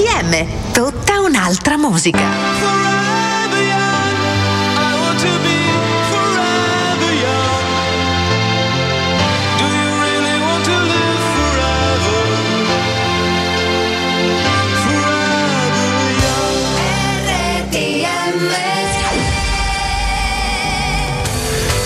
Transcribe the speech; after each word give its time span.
RTM, 0.00 0.72
tutta 0.72 1.20
un'altra 1.20 1.76
musica. 1.76 2.99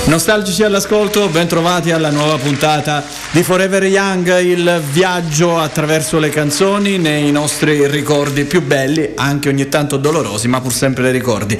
Nostalgici 0.06 0.62
all'ascolto, 0.62 1.28
bentrovati 1.28 1.90
alla 1.90 2.10
nuova 2.10 2.36
puntata 2.36 3.02
di 3.30 3.42
Forever 3.42 3.84
Young, 3.84 4.38
il 4.40 4.82
viaggio 4.92 5.58
attraverso 5.58 6.18
le 6.18 6.28
canzoni 6.28 6.98
nei 6.98 7.32
nostri 7.32 7.86
ricordi 7.88 8.44
più 8.44 8.62
belli, 8.62 9.12
anche 9.16 9.48
ogni 9.48 9.68
tanto 9.68 9.96
dolorosi, 9.96 10.46
ma 10.46 10.60
pur 10.60 10.72
sempre 10.72 11.10
ricordi. 11.10 11.58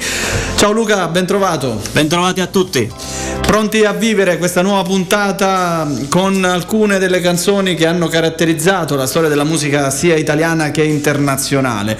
Ciao 0.57 0.71
Luca, 0.71 1.07
bentrovato. 1.07 1.81
Bentrovati 1.91 2.39
a 2.39 2.45
tutti. 2.45 2.89
Pronti 3.45 3.85
a 3.85 3.93
vivere 3.93 4.37
questa 4.37 4.61
nuova 4.61 4.81
puntata 4.81 5.89
con 6.09 6.43
alcune 6.43 6.99
delle 6.99 7.21
canzoni 7.21 7.75
che 7.75 7.85
hanno 7.85 8.07
caratterizzato 8.07 8.95
la 8.95 9.07
storia 9.07 9.29
della 9.29 9.45
musica 9.45 9.89
sia 9.91 10.15
italiana 10.15 10.71
che 10.71 10.83
internazionale. 10.83 11.97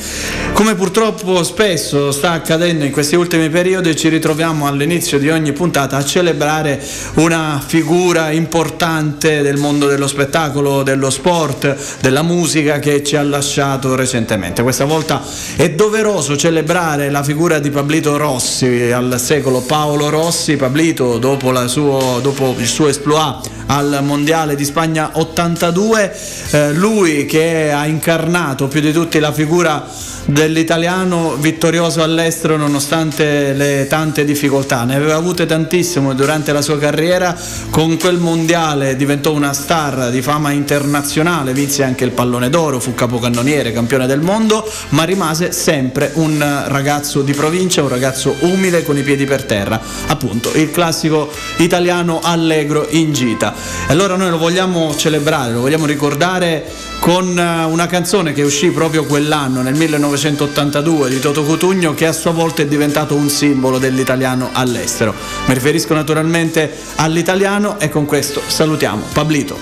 Come 0.52 0.76
purtroppo 0.76 1.44
spesso 1.44 2.12
sta 2.12 2.31
accadendo 2.31 2.84
in 2.84 2.91
questi 2.91 3.16
ultimi 3.16 3.50
periodi, 3.50 3.95
ci 3.95 4.09
ritroviamo 4.09 4.67
all'inizio 4.67 5.17
di 5.17 5.30
ogni 5.30 5.53
puntata 5.53 5.95
a 5.95 6.03
celebrare 6.03 6.81
una 7.16 7.62
figura 7.66 8.31
importante 8.31 9.41
del 9.41 9.58
mondo 9.58 9.88
dello 9.88 10.08
spettacolo, 10.08 10.84
dello 10.84 11.09
sport, 11.09 11.75
della 12.02 12.22
musica 12.22 12.80
che 12.80 13.02
ci 13.02 13.16
ha 13.16 13.23
lasciato 13.23 13.95
recentemente. 13.95 14.62
Questa 14.62 14.86
volta 14.86 15.22
è 15.55 15.70
doveroso 15.72 16.36
celebrare 16.36 17.09
la 17.09 17.23
figura 17.23 17.59
di 17.59 17.70
Pablito 17.70 18.17
Rossi 18.17 18.92
al 18.92 19.20
secolo 19.20 19.61
Paolo 19.61 20.09
Rossi, 20.09 20.58
Pablito 20.58 21.17
dopo 21.17 21.34
dopo, 21.36 21.67
suo, 21.67 22.19
dopo 22.22 22.55
il 22.58 22.67
suo 22.67 22.88
esploit 22.88 23.55
al 23.67 23.99
Mondiale 24.02 24.55
di 24.55 24.66
Spagna 24.66 25.11
82, 25.13 26.16
eh, 26.52 26.73
lui 26.73 27.25
che 27.25 27.71
ha 27.71 27.85
incarnato 27.85 28.67
più 28.67 28.81
di 28.81 28.91
tutti 28.91 29.19
la 29.19 29.31
figura 29.31 29.88
dell'italiano 30.25 31.35
vittorioso 31.35 32.02
all'estero 32.02 32.58
nonostante 32.58 33.53
le 33.53 33.86
tante 33.88 34.25
difficoltà. 34.25 34.83
Ne 34.83 34.95
aveva 34.95 35.16
avute 35.16 35.45
tantissimo 35.45 36.13
durante 36.13 36.52
la 36.52 36.61
sua 36.61 36.77
carriera, 36.80 37.36
con 37.69 37.97
quel 37.97 38.17
mondiale 38.17 38.95
diventò 38.95 39.33
una 39.33 39.53
star 39.53 40.09
di 40.09 40.21
fama 40.21 40.52
internazionale, 40.52 41.53
vinse 41.53 41.83
anche 41.83 42.03
il 42.03 42.11
pallone 42.11 42.49
d'oro, 42.49 42.80
fu 42.80 42.93
capocannoniere, 42.93 43.71
campione 43.71 44.08
del 44.08 44.21
mondo, 44.21 44.69
ma 44.89 45.03
rimase 45.03 45.52
sempre 45.52 46.11
un 46.16 46.63
ragazzo 46.67 47.21
di 47.21 47.33
provincia, 47.33 47.83
un 47.83 47.89
ragazzo 47.89 48.36
umile 48.39 48.83
con 48.83 48.97
i 48.97 49.03
piedi 49.03 49.25
per 49.25 49.43
terra, 49.43 49.80
appunto 50.08 50.52
il 50.55 50.71
classico 50.71 51.31
italiano 51.58 52.19
allegro 52.23 52.88
in 52.89 53.13
gita. 53.13 53.53
E 53.88 53.92
allora 53.92 54.16
noi 54.16 54.30
lo 54.30 54.38
vogliamo 54.38 54.95
celebrare, 54.95 55.53
lo 55.53 55.61
vogliamo 55.61 55.86
ricordare 55.86 56.66
con 57.00 57.38
eh, 57.38 57.64
una 57.66 57.86
canzone 57.88 58.34
che 58.34 58.42
uscì 58.42 58.72
proprio 58.72 59.06
quell'anno, 59.06 59.61
nel 59.61 59.75
1982, 59.75 61.09
di 61.09 61.20
Toto 61.20 61.44
Cutugno, 61.44 61.94
che 61.94 62.08
a 62.08 62.14
sua 62.14 62.31
volta 62.31 62.61
è 62.61 62.66
diventato 62.66 63.16
un 63.16 63.30
simbolo 63.30 63.78
dell'italiano 63.78 64.50
all'estero. 64.53 65.14
Mi 65.45 65.53
riferisco 65.53 65.94
naturalmente 65.94 66.76
all'italiano 66.95 67.80
e 67.80 67.89
con 67.89 68.06
questo 68.06 68.42
salutiamo 68.45 69.03
Pablito. 69.14 69.58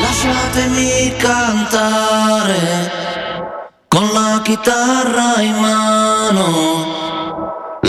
Lasciatemi 0.00 1.14
cantare 1.18 2.90
con 3.88 4.08
la 4.12 4.40
chitarra 4.42 5.40
in 5.40 5.54
mano 5.56 6.99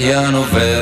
italiano 0.00 0.44
vero. 0.44 0.79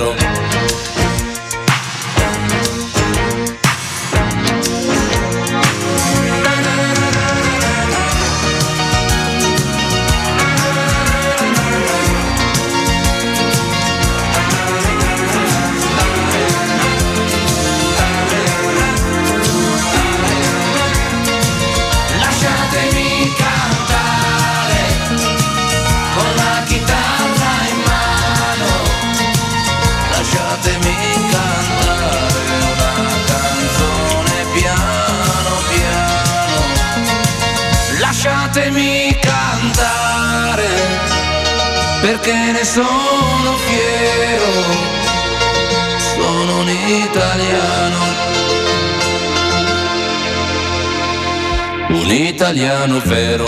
Italiano 52.49 52.99
vero. 53.05 53.45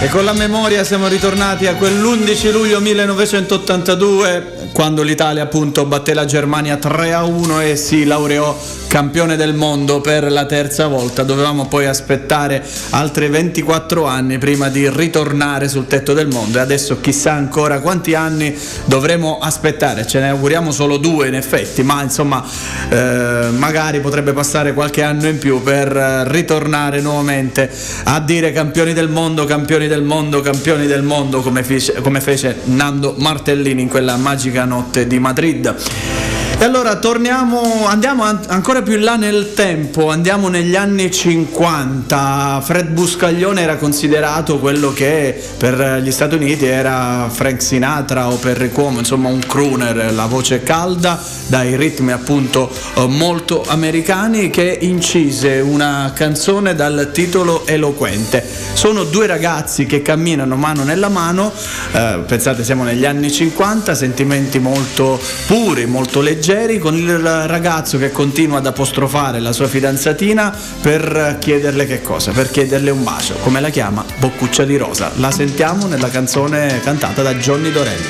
E 0.00 0.08
con 0.08 0.24
la 0.24 0.32
memoria 0.32 0.82
siamo 0.82 1.06
ritornati 1.06 1.68
a 1.68 1.74
quell'11 1.74 2.50
luglio 2.50 2.80
1982 2.80 4.70
quando 4.72 5.02
l'Italia 5.02 5.44
appunto 5.44 5.84
batté 5.84 6.14
la 6.14 6.24
Germania 6.24 6.76
3 6.76 7.12
a 7.12 7.22
1 7.22 7.60
e 7.60 7.76
si 7.76 8.04
laureò 8.04 8.56
campione 8.92 9.36
del 9.36 9.54
mondo 9.54 10.02
per 10.02 10.30
la 10.30 10.44
terza 10.44 10.86
volta. 10.86 11.22
Dovevamo 11.22 11.66
poi 11.66 11.86
aspettare 11.86 12.62
altri 12.90 13.28
24 13.28 14.04
anni 14.04 14.36
prima 14.36 14.68
di 14.68 14.86
ritornare 14.90 15.66
sul 15.66 15.86
tetto 15.86 16.12
del 16.12 16.26
mondo 16.26 16.58
e 16.58 16.60
adesso 16.60 17.00
chissà 17.00 17.32
ancora 17.32 17.80
quanti 17.80 18.12
anni 18.12 18.54
dovremo 18.84 19.38
aspettare. 19.38 20.06
Ce 20.06 20.20
ne 20.20 20.28
auguriamo 20.28 20.70
solo 20.70 20.98
due 20.98 21.28
in 21.28 21.34
effetti, 21.36 21.82
ma 21.82 22.02
insomma 22.02 22.44
eh, 22.90 23.48
magari 23.56 24.00
potrebbe 24.00 24.34
passare 24.34 24.74
qualche 24.74 25.02
anno 25.02 25.26
in 25.26 25.38
più 25.38 25.62
per 25.62 25.86
ritornare 26.26 27.00
nuovamente 27.00 27.70
a 28.04 28.20
dire 28.20 28.52
campioni 28.52 28.92
del 28.92 29.08
mondo, 29.08 29.46
campioni 29.46 29.88
del 29.88 30.02
mondo, 30.02 30.42
campioni 30.42 30.86
del 30.86 31.02
mondo 31.02 31.40
come 31.40 31.62
fece, 31.62 31.94
come 32.02 32.20
fece 32.20 32.56
Nando 32.64 33.14
Martellini 33.16 33.80
in 33.80 33.88
quella 33.88 34.18
magica 34.18 34.66
notte 34.66 35.06
di 35.06 35.18
Madrid. 35.18 36.31
E 36.62 36.64
allora 36.64 36.94
torniamo, 36.94 37.86
andiamo 37.88 38.22
an- 38.22 38.38
ancora 38.46 38.82
più 38.82 38.94
in 38.94 39.02
là 39.02 39.16
nel 39.16 39.52
tempo, 39.52 40.10
andiamo 40.10 40.46
negli 40.46 40.76
anni 40.76 41.10
50. 41.10 42.62
Fred 42.64 42.90
Buscaglione 42.90 43.62
era 43.62 43.74
considerato 43.74 44.60
quello 44.60 44.92
che 44.92 45.42
per 45.58 46.00
gli 46.00 46.12
Stati 46.12 46.36
Uniti 46.36 46.64
era 46.66 47.28
Frank 47.28 47.60
Sinatra 47.60 48.30
o 48.30 48.36
Perry 48.36 48.68
Cuomo, 48.68 49.00
insomma 49.00 49.28
un 49.28 49.40
crooner, 49.40 50.12
la 50.12 50.26
voce 50.26 50.62
calda, 50.62 51.20
dai 51.48 51.74
ritmi 51.74 52.12
appunto 52.12 52.70
eh, 52.94 53.06
molto 53.08 53.64
americani, 53.66 54.48
che 54.50 54.78
incise 54.82 55.58
una 55.58 56.12
canzone 56.14 56.76
dal 56.76 57.10
titolo 57.12 57.66
eloquente. 57.66 58.46
Sono 58.74 59.02
due 59.02 59.26
ragazzi 59.26 59.84
che 59.84 60.00
camminano 60.00 60.54
mano 60.54 60.84
nella 60.84 61.08
mano, 61.08 61.52
eh, 61.90 62.22
pensate 62.24 62.62
siamo 62.62 62.84
negli 62.84 63.04
anni 63.04 63.32
50, 63.32 63.96
sentimenti 63.96 64.60
molto 64.60 65.18
puri, 65.48 65.86
molto 65.86 66.20
leggeri 66.20 66.50
leggeri 66.52 66.78
con 66.78 66.94
il 66.94 67.18
ragazzo 67.18 67.96
che 67.96 68.12
continua 68.12 68.58
ad 68.58 68.66
apostrofare 68.66 69.40
la 69.40 69.52
sua 69.52 69.68
fidanzatina 69.68 70.54
per 70.82 71.38
chiederle 71.40 71.86
che 71.86 72.02
cosa? 72.02 72.30
Per 72.30 72.50
chiederle 72.50 72.90
un 72.90 73.02
bacio. 73.02 73.36
Come 73.42 73.60
la 73.60 73.70
chiama? 73.70 74.04
Boccuccia 74.18 74.64
di 74.64 74.76
rosa. 74.76 75.10
La 75.16 75.30
sentiamo 75.30 75.86
nella 75.86 76.10
canzone 76.10 76.78
cantata 76.82 77.22
da 77.22 77.34
Johnny 77.36 77.72
Dorelli. 77.72 78.04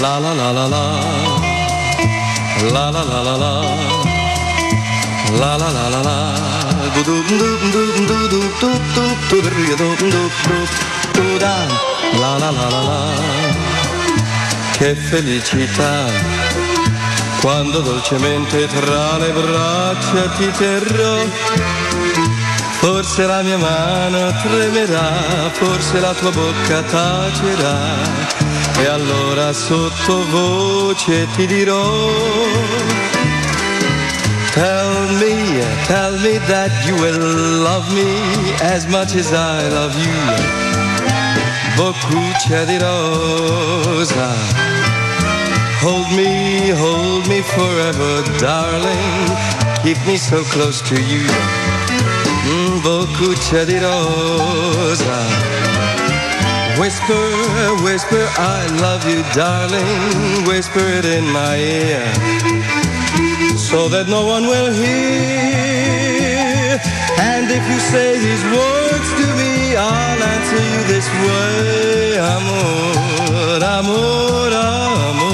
La 0.00 0.18
la 0.18 0.32
la 0.32 0.52
la. 0.52 0.66
La 2.70 2.90
la 2.90 3.02
la 3.02 3.22
la 3.22 3.36
la. 3.36 3.66
La 5.38 5.56
la 5.56 5.70
la 5.70 5.88
la 5.88 6.00
la. 6.00 6.32
La 12.18 12.36
la 12.38 12.50
la 12.50 12.68
la 12.68 12.80
la. 12.80 13.12
Che 14.70 14.94
felicità 14.94 16.47
quando 17.40 17.80
dolcemente 17.80 18.66
tra 18.66 19.18
le 19.18 19.30
braccia 19.30 20.28
ti 20.36 20.50
terrò. 20.56 21.24
Forse 22.80 23.26
la 23.26 23.42
mia 23.42 23.58
mano 23.58 24.32
tremerà, 24.42 25.50
forse 25.52 25.98
la 26.00 26.14
tua 26.14 26.30
bocca 26.30 26.82
tacerà, 26.82 27.76
e 28.78 28.86
allora 28.86 29.52
sottovoce 29.52 31.26
ti 31.34 31.46
dirò. 31.46 32.08
Tell 34.52 35.08
me, 35.18 35.64
tell 35.86 36.18
me 36.20 36.38
that 36.46 36.70
you 36.86 36.96
will 36.96 37.62
love 37.62 37.92
me 37.92 38.54
as 38.60 38.86
much 38.86 39.14
as 39.14 39.30
I 39.32 39.68
love 39.70 39.96
you. 39.96 40.66
Boccuccia 41.76 42.64
di 42.64 42.78
rosa. 42.78 44.67
Hold 45.80 46.10
me, 46.16 46.70
hold 46.74 47.28
me 47.28 47.40
forever, 47.42 48.22
darling. 48.38 49.30
Keep 49.82 49.98
me 50.06 50.16
so 50.16 50.42
close 50.44 50.82
to 50.88 50.96
you. 50.96 51.26
Mm, 52.50 52.80
Boccuccia 52.82 53.64
di. 53.64 53.78
Whisper, 56.80 57.26
whisper, 57.82 58.24
I 58.38 58.66
love 58.80 59.04
you, 59.08 59.22
darling. 59.34 60.46
Whisper 60.46 60.86
it 60.98 61.04
in 61.04 61.24
my 61.30 61.56
ear. 61.56 62.02
So 63.56 63.88
that 63.88 64.06
no 64.08 64.26
one 64.26 64.46
will 64.46 64.72
hear. 64.72 65.98
And 67.18 67.50
if 67.50 67.64
you 67.70 67.78
say 67.92 68.18
these 68.18 68.44
words 68.54 69.08
to 69.20 69.26
me, 69.40 69.76
I'll 69.76 70.22
answer 70.34 70.62
you 70.72 70.80
this 70.92 71.08
way. 71.26 72.18
Amor, 72.18 73.62
amor, 73.62 74.50
amor. 74.54 75.27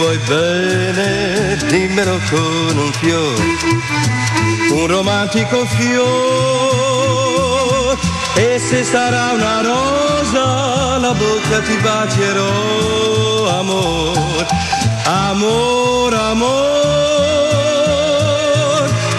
Vuoi 0.00 0.18
bene, 0.26 1.56
dimmelo 1.68 2.18
con 2.30 2.78
un 2.78 2.90
fiore, 2.92 3.44
un 4.72 4.86
romantico 4.86 5.66
fiore. 5.66 6.08
E 8.34 8.58
se 8.58 8.82
sarà 8.84 9.32
una 9.32 9.60
rosa, 9.60 10.96
la 10.98 11.12
bocca 11.12 11.60
ti 11.66 11.76
bacerò, 11.76 13.58
amor, 13.58 14.46
amor, 15.04 16.14
amor. 16.14 16.58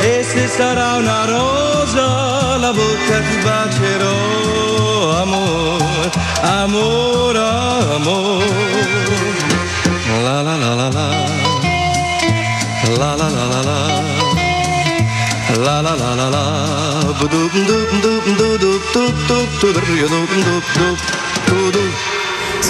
E 0.02 0.24
se 0.24 0.48
sarà 0.48 0.96
una 0.96 1.26
rosa, 1.26 2.58
la 2.58 2.74
bocca 2.74 3.20
ti 3.28 3.38
bacerò, 3.44 5.22
amor, 5.22 6.10
amor, 6.42 7.36
amor 7.36 8.42
la 10.26 10.42
la 10.42 10.56
la 10.58 10.72
la 10.76 10.90
la 10.90 11.06
la 13.00 13.16
la 13.16 13.28
la 13.32 13.44
la 13.44 13.62
la 13.68 13.78
la 15.64 15.82
la 15.82 15.94
la 16.02 16.10
la 16.20 16.28
la 16.36 16.44
ba 17.20 17.26
doop 17.34 17.54
doop 17.68 17.90
doop 18.04 18.26
doop 18.40 18.62
doop 18.64 18.84
doop 18.94 19.14
doop 19.28 19.50
doop 19.70 20.30
doop 20.46 20.66
doop 20.78 21.74
doop 21.76 22.11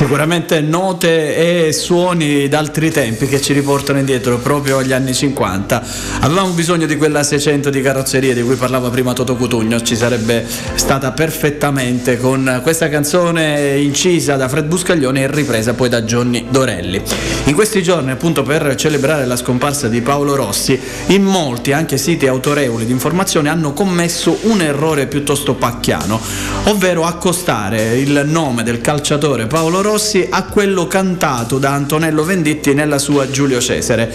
Sicuramente 0.02 0.62
note 0.62 1.68
e 1.68 1.72
suoni 1.72 2.48
d'altri 2.48 2.90
tempi 2.90 3.28
che 3.28 3.40
ci 3.40 3.54
riportano 3.54 4.00
indietro 4.00 4.40
proprio 4.40 4.80
agli 4.80 4.94
anni 4.94 5.14
50. 5.14 5.84
Avevamo 6.22 6.54
bisogno 6.54 6.88
di 6.88 6.98
quella 6.98 7.22
600 7.22 7.70
di 7.70 7.82
carrozzeria 7.82 8.34
di 8.34 8.42
cui 8.42 8.56
parlava 8.56 8.90
prima 8.90 9.14
Toto 9.14 9.36
Cutugno, 9.36 9.80
ci 9.84 9.96
sarebbe 9.96 10.44
stata 10.74 11.12
perfettamente 11.12 12.18
con 12.18 12.62
questa 12.64 12.90
canzone 12.90 13.78
incisa 13.78 14.38
da 14.38 14.50
Fred 14.50 14.66
Buscaglione 14.66 15.22
e 15.22 15.32
ripresa 15.32 15.76
poi 15.76 15.88
da 15.88 16.02
Johnny 16.02 16.48
Dorelli. 16.50 17.00
In 17.44 17.54
questi 17.54 17.84
giorni, 17.84 18.10
appunto 18.10 18.42
per 18.42 18.74
celebrare 18.74 19.28
la 19.28 19.36
scomparsa 19.36 19.88
di 19.88 20.02
Paolo 20.02 20.34
Rossi, 20.34 20.80
in 21.08 21.22
molti, 21.22 21.74
anche 21.74 22.00
siti 22.00 22.26
autorevoli 22.26 22.88
di 22.88 22.92
informazione, 22.92 23.50
hanno 23.50 23.74
commesso 23.74 24.36
un 24.42 24.62
errore 24.62 25.06
piuttosto 25.06 25.54
pacchiano, 25.54 26.20
ovvero 26.66 27.06
accostare 27.06 28.00
il 28.00 28.24
nome 28.26 28.64
del 28.64 28.82
calciatore 28.82 29.46
Paolo 29.46 29.78
Rossi 29.78 29.90
Rossi 29.92 30.26
a 30.30 30.44
quello 30.44 30.88
cantato 30.88 31.58
da 31.58 31.74
Antonello 31.74 32.24
Venditti 32.24 32.74
nella 32.74 32.98
sua 32.98 33.30
Giulio 33.30 33.60
Cesare. 33.60 34.10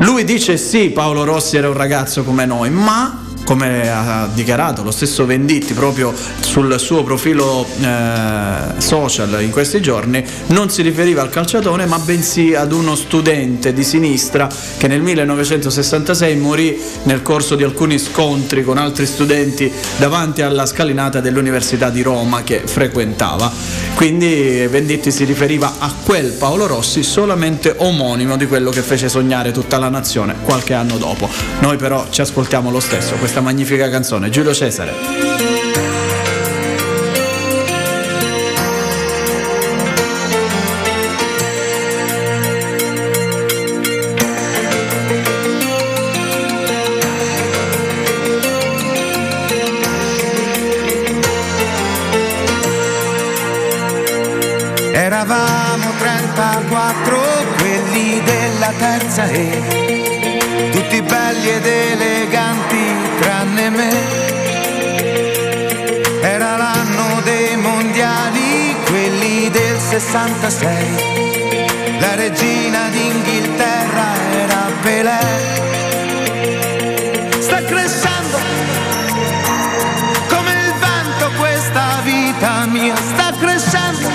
Lui 0.00 0.24
dice 0.24 0.56
sì, 0.56 0.90
Paolo 0.90 1.22
Rossi 1.22 1.56
era 1.56 1.68
un 1.68 1.76
ragazzo 1.76 2.24
come 2.24 2.46
noi, 2.46 2.68
ma 2.70 3.29
come 3.50 3.90
ha 3.90 4.28
dichiarato 4.32 4.84
lo 4.84 4.92
stesso 4.92 5.26
Venditti 5.26 5.74
proprio 5.74 6.14
sul 6.38 6.78
suo 6.78 7.02
profilo 7.02 7.66
eh, 7.80 8.80
social 8.80 9.42
in 9.42 9.50
questi 9.50 9.82
giorni, 9.82 10.24
non 10.48 10.70
si 10.70 10.82
riferiva 10.82 11.22
al 11.22 11.30
calciatore 11.30 11.84
ma 11.86 11.98
bensì 11.98 12.54
ad 12.54 12.70
uno 12.70 12.94
studente 12.94 13.72
di 13.72 13.82
sinistra 13.82 14.48
che 14.76 14.86
nel 14.86 15.00
1966 15.02 16.36
morì 16.36 16.80
nel 17.02 17.22
corso 17.22 17.56
di 17.56 17.64
alcuni 17.64 17.98
scontri 17.98 18.62
con 18.62 18.78
altri 18.78 19.04
studenti 19.04 19.68
davanti 19.96 20.42
alla 20.42 20.64
scalinata 20.64 21.18
dell'Università 21.18 21.90
di 21.90 22.02
Roma 22.02 22.44
che 22.44 22.62
frequentava. 22.64 23.50
quindi 23.96 24.64
Venditti 24.68 25.10
si 25.10 25.24
riferiva 25.24 25.74
a 25.80 25.92
quel 26.04 26.30
Paolo 26.30 26.68
Rossi 26.68 27.02
solamente 27.02 27.74
omonimo 27.78 28.36
di 28.36 28.46
quello 28.46 28.70
che 28.70 28.82
fece 28.82 29.08
sognare 29.08 29.50
tutta 29.50 29.76
la 29.78 29.88
nazione 29.88 30.36
qualche 30.44 30.72
anno 30.72 30.98
dopo. 30.98 31.28
Noi 31.58 31.76
però 31.78 32.06
ci 32.10 32.20
ascoltiamo 32.20 32.70
lo 32.70 32.78
stesso 32.78 33.16
questa 33.16 33.38
magnifica 33.40 33.88
canzone, 33.88 34.30
Giulio 34.30 34.52
Cesare. 34.52 35.59
66. 70.10 72.00
La 72.00 72.16
regina 72.16 72.88
d'Inghilterra 72.90 74.08
era 74.32 74.66
Pelé. 74.82 75.20
Sta 77.38 77.62
crescendo 77.62 78.38
come 80.26 80.50
il 80.50 80.74
vento 80.80 81.30
questa 81.38 82.00
vita 82.02 82.66
mia, 82.66 82.96
sta 82.96 83.32
crescendo 83.38 84.08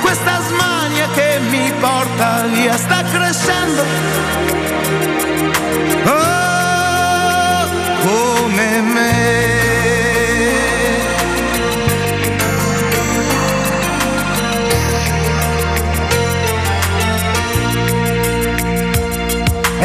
questa 0.00 0.40
smania 0.46 1.08
che 1.14 1.40
mi 1.50 1.72
porta 1.80 2.42
via 2.46 2.76
sta 2.76 3.02
crescendo. 3.02 3.84
Oh, 6.04 7.66
come 8.04 8.80
me. 8.82 9.41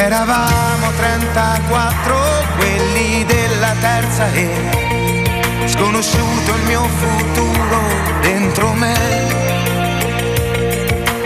Eravamo 0.07 0.89
34, 0.95 2.15
quelli 2.55 3.25
della 3.25 3.73
terza 3.77 4.31
E, 4.31 5.65
sconosciuto 5.65 6.55
il 6.55 6.63
mio 6.63 6.83
futuro 6.83 7.81
dentro 8.21 8.71
me. 8.71 8.95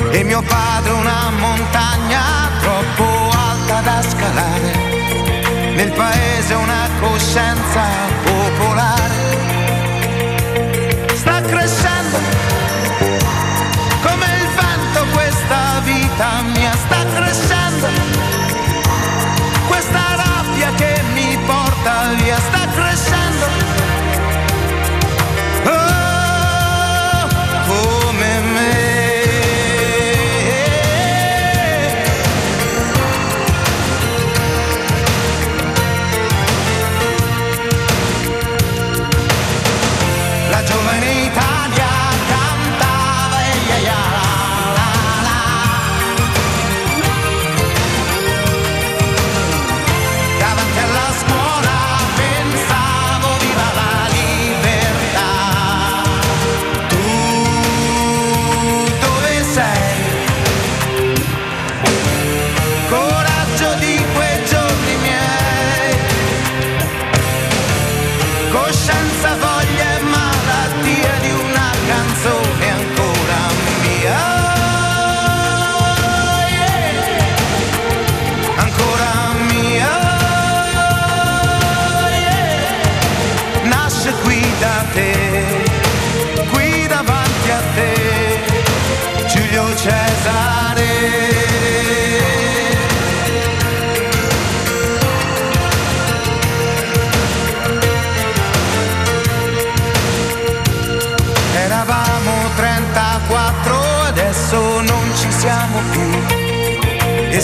E 0.10 0.24
mio 0.24 0.42
padre 0.42 0.94
una 0.94 1.30
montagna 1.30 2.22
troppo 2.60 3.30
alta 3.30 3.82
da 3.82 4.02
scalare, 4.02 5.76
nel 5.76 5.92
paese 5.92 6.56
una 6.56 6.90
coscienza 7.00 7.84
popolare. 8.24 9.11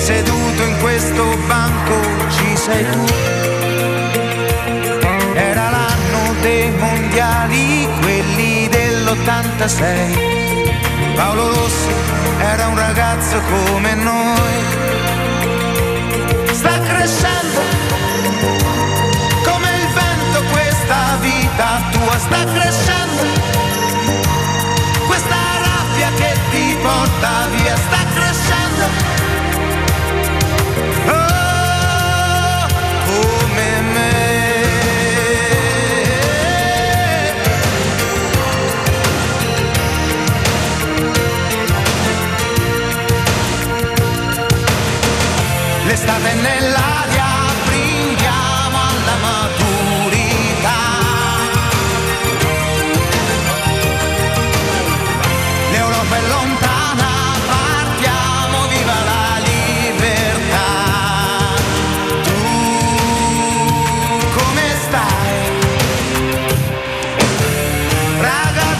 Seduto 0.08 0.64
in 0.64 0.80
questo 0.80 1.38
banco 1.48 1.96
ci 2.30 2.56
sei 2.56 2.90
tu. 2.92 3.06
Era 5.34 5.70
l'anno 5.70 6.34
dei 6.40 6.72
mondiali, 6.72 7.86
quelli 8.00 8.70
dell'86. 8.70 11.14
Paolo 11.14 11.50
Rossi 11.50 11.92
era 12.40 12.68
un 12.68 12.78
ragazzo 12.78 13.42
come 13.50 13.96
noi. 13.96 14.56
Sta 16.54 16.80
crescendo 16.88 17.60
come 19.44 19.70
il 19.82 19.88
vento 20.00 20.42
questa 20.54 21.18
vita 21.20 21.82
tua 21.92 22.18
sta 22.18 22.46
crescendo 22.46 23.24
questa 25.06 25.36
rabbia 25.68 26.10
che 26.16 26.32
ti 26.52 26.78
porta 26.82 27.48
via 27.52 27.76
sta 27.76 28.06
crescendo. 28.16 29.17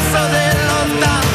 Ragazzo 0.10 0.30
dell'86, 0.30 0.88
coraggio 0.88 1.27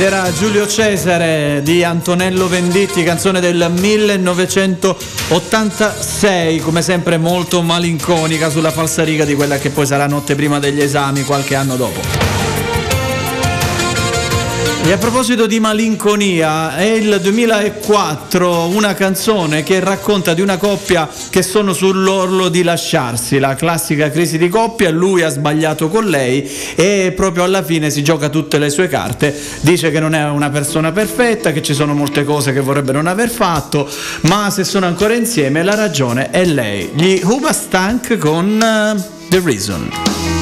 ed 0.00 0.06
era 0.06 0.32
Giulio 0.32 0.66
Cesare 0.66 1.60
di 1.62 1.84
Antonello 1.84 2.48
Venditti, 2.48 3.02
canzone 3.02 3.38
del 3.38 3.70
1986, 3.70 6.58
come 6.60 6.80
sempre 6.80 7.18
molto 7.18 7.60
malinconica 7.60 8.48
sulla 8.48 8.70
falsariga 8.70 9.26
di 9.26 9.34
quella 9.34 9.58
che 9.58 9.68
poi 9.68 9.84
sarà 9.84 10.06
notte 10.06 10.34
prima 10.34 10.58
degli 10.58 10.80
esami 10.80 11.22
qualche 11.22 11.54
anno 11.54 11.76
dopo. 11.76 12.39
E 14.82 14.92
a 14.92 14.98
proposito 14.98 15.46
di 15.46 15.60
malinconia, 15.60 16.74
è 16.74 16.84
il 16.84 17.20
2004 17.20 18.68
una 18.68 18.94
canzone 18.94 19.62
che 19.62 19.78
racconta 19.78 20.34
di 20.34 20.40
una 20.40 20.56
coppia 20.56 21.08
che 21.28 21.42
sono 21.42 21.72
sull'orlo 21.72 22.48
di 22.48 22.62
lasciarsi, 22.64 23.38
la 23.38 23.54
classica 23.54 24.10
crisi 24.10 24.36
di 24.36 24.48
coppia, 24.48 24.90
lui 24.90 25.22
ha 25.22 25.28
sbagliato 25.28 25.88
con 25.88 26.06
lei 26.06 26.50
e 26.74 27.12
proprio 27.14 27.44
alla 27.44 27.62
fine 27.62 27.90
si 27.90 28.02
gioca 28.02 28.30
tutte 28.30 28.58
le 28.58 28.68
sue 28.68 28.88
carte, 28.88 29.38
dice 29.60 29.92
che 29.92 30.00
non 30.00 30.14
è 30.14 30.24
una 30.28 30.50
persona 30.50 30.90
perfetta, 30.90 31.52
che 31.52 31.62
ci 31.62 31.74
sono 31.74 31.94
molte 31.94 32.24
cose 32.24 32.52
che 32.52 32.60
vorrebbe 32.60 32.92
non 32.92 33.06
aver 33.06 33.28
fatto, 33.28 33.88
ma 34.22 34.50
se 34.50 34.64
sono 34.64 34.86
ancora 34.86 35.14
insieme 35.14 35.62
la 35.62 35.76
ragione 35.76 36.30
è 36.30 36.44
lei. 36.44 36.90
Gli 36.94 37.20
Huba 37.22 37.52
Stank 37.52 38.16
con 38.16 38.46
uh, 38.56 39.28
The 39.28 39.40
Reason. 39.44 40.39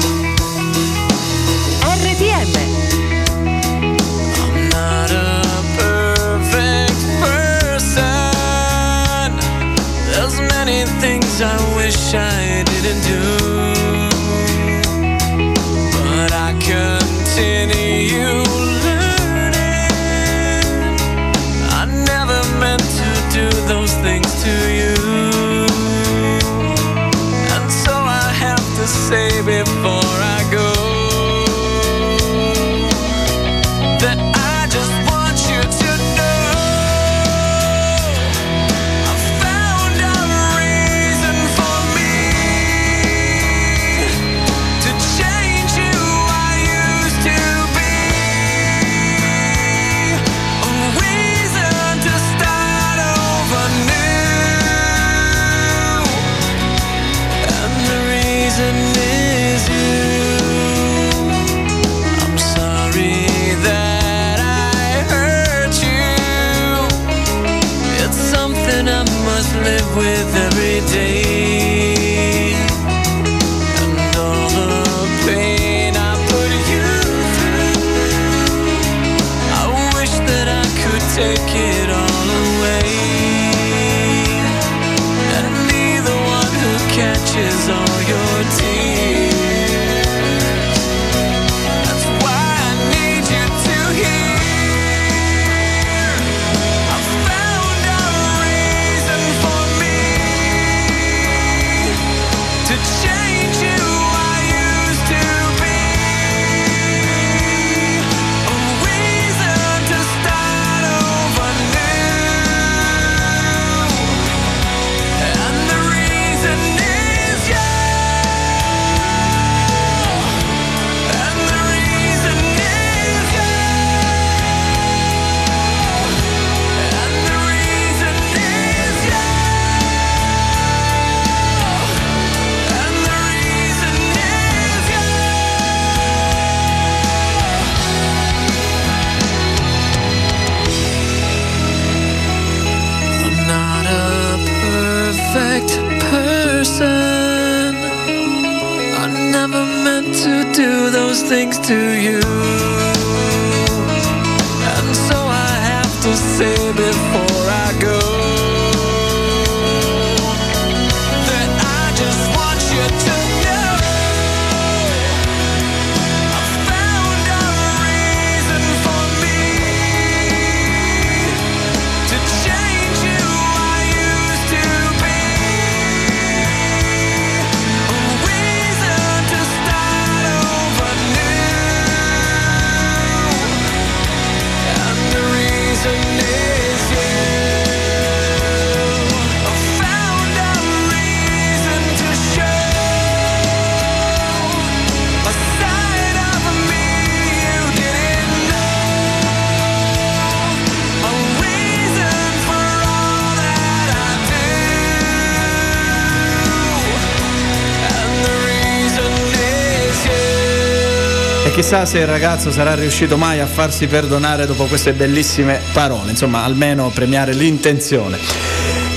Chissà 211.61 211.85
se 211.85 211.97
il 211.97 212.07
ragazzo 212.07 212.51
sarà 212.51 212.73
riuscito 212.73 213.17
mai 213.17 213.41
a 213.41 213.45
farsi 213.45 213.85
perdonare 213.85 214.45
dopo 214.45 214.63
queste 214.63 214.93
bellissime 214.93 215.59
parole, 215.73 216.11
insomma 216.11 216.45
almeno 216.45 216.87
premiare 216.87 217.33
l'intenzione. 217.33 218.48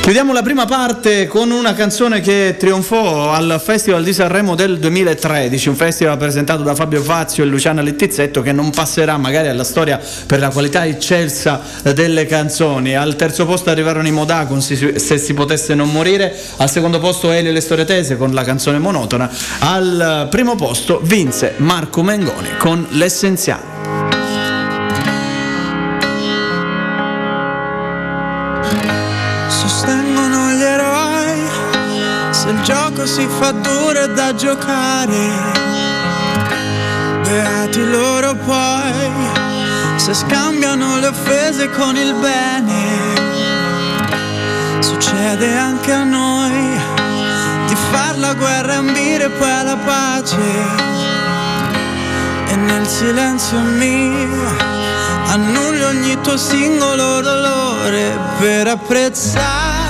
Chiudiamo 0.03 0.33
la 0.33 0.43
prima 0.43 0.65
parte 0.65 1.29
con 1.29 1.53
una 1.53 1.75
canzone 1.75 2.21
che 2.21 2.57
trionfò 2.59 3.31
al 3.31 3.61
Festival 3.63 4.03
di 4.03 4.13
Sanremo 4.13 4.57
del 4.57 4.81
2013, 4.81 5.69
un 5.69 5.77
festival 5.77 6.19
presentato 6.19 6.65
da 6.65 6.75
Fabio 6.75 7.01
Fazio 7.01 7.45
e 7.45 7.47
Luciana 7.47 7.83
Littizzetto 7.83 8.43
che 8.43 8.51
non 8.51 8.71
passerà 8.71 9.17
magari 9.17 9.47
alla 9.47 9.63
storia 9.63 10.01
per 10.27 10.41
la 10.41 10.51
qualità 10.51 10.85
eccelsa 10.85 11.61
delle 11.95 12.27
canzoni. 12.27 12.97
Al 12.97 13.15
terzo 13.15 13.47
posto 13.47 13.71
arrivarono 13.71 14.09
i 14.09 14.11
Modà 14.11 14.45
Se 14.59 15.19
si 15.19 15.35
potesse 15.35 15.77
non 15.77 15.93
morire, 15.93 16.37
al 16.57 16.69
secondo 16.69 16.99
posto 16.99 17.31
Elio 17.31 17.51
e 17.51 17.53
le 17.55 17.61
storie 17.61 17.85
tese 17.85 18.17
con 18.17 18.35
la 18.35 18.43
canzone 18.43 18.81
monotona, 18.81 19.31
al 19.61 20.27
primo 20.29 20.57
posto 20.57 20.99
vinse 21.05 21.55
Marco 21.59 22.03
Mengoni 22.03 22.49
con 22.59 22.85
L'essenziale. 22.91 24.02
Si 33.07 33.27
fa 33.27 33.53
duro 33.53 34.07
da 34.09 34.35
giocare. 34.35 35.31
Beati 37.23 37.85
loro 37.91 38.35
poi, 38.35 39.11
se 39.97 40.15
scambiano 40.15 40.99
le 40.99 41.07
offese 41.07 41.71
con 41.71 41.97
il 41.97 42.15
bene. 42.15 42.81
Succede 44.81 45.57
anche 45.57 45.93
a 45.93 46.05
noi 46.05 46.81
di 47.67 47.77
far 47.91 48.19
la 48.19 48.35
guerra 48.35 48.73
e 48.73 48.77
ambire 48.77 49.29
poi 49.31 49.51
alla 49.51 49.77
pace. 49.77 50.37
E 52.49 52.57
nel 52.57 52.87
silenzio 52.87 53.59
mio 53.59 54.81
annullo 55.27 55.89
ogni 55.89 56.21
tuo 56.21 56.37
singolo 56.37 57.21
dolore 57.21 58.19
per 58.39 58.69
apprezzare 58.69 59.82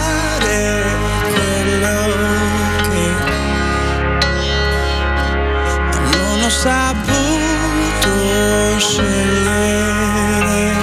scegliere. 8.82 10.74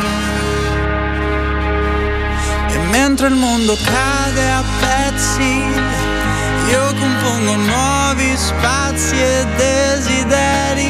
E 2.69 2.77
mentre 2.91 3.27
il 3.27 3.35
mondo 3.35 3.77
cade 3.83 4.49
a 4.49 4.63
pezzi, 4.79 5.63
io 6.69 6.93
compongo 6.97 7.55
nuovi 7.55 8.37
spazi 8.37 9.15
e 9.15 9.45
desideri 9.57 10.87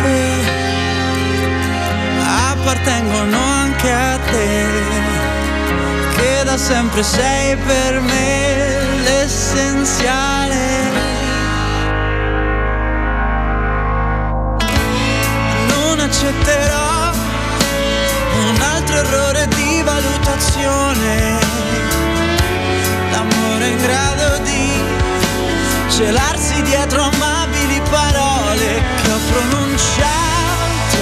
che 0.00 0.20
appartengono 2.50 3.38
anche 3.38 3.92
a 3.92 4.18
te, 4.30 4.66
che 6.16 6.42
da 6.44 6.56
sempre 6.56 7.02
sei 7.02 7.56
per 7.56 8.00
me 8.00 8.76
l'essenziale. 9.04 11.21
Accetterò 16.12 17.10
un 18.50 18.60
altro 18.60 18.96
errore 18.96 19.48
di 19.48 19.82
valutazione, 19.82 21.38
l'amore 23.12 23.68
in 23.68 23.78
grado 23.78 24.38
di 24.42 24.70
celarsi 25.88 26.60
dietro 26.64 27.00
amabili 27.00 27.80
parole 27.88 28.82
che 29.02 29.10
ho 29.10 29.18
pronunciato 29.32 31.00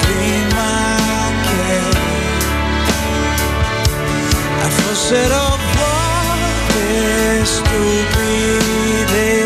prima 0.00 0.96
che 4.60 4.68
fossero 4.70 5.56
vuote 5.76 7.44
stupide. 7.44 9.45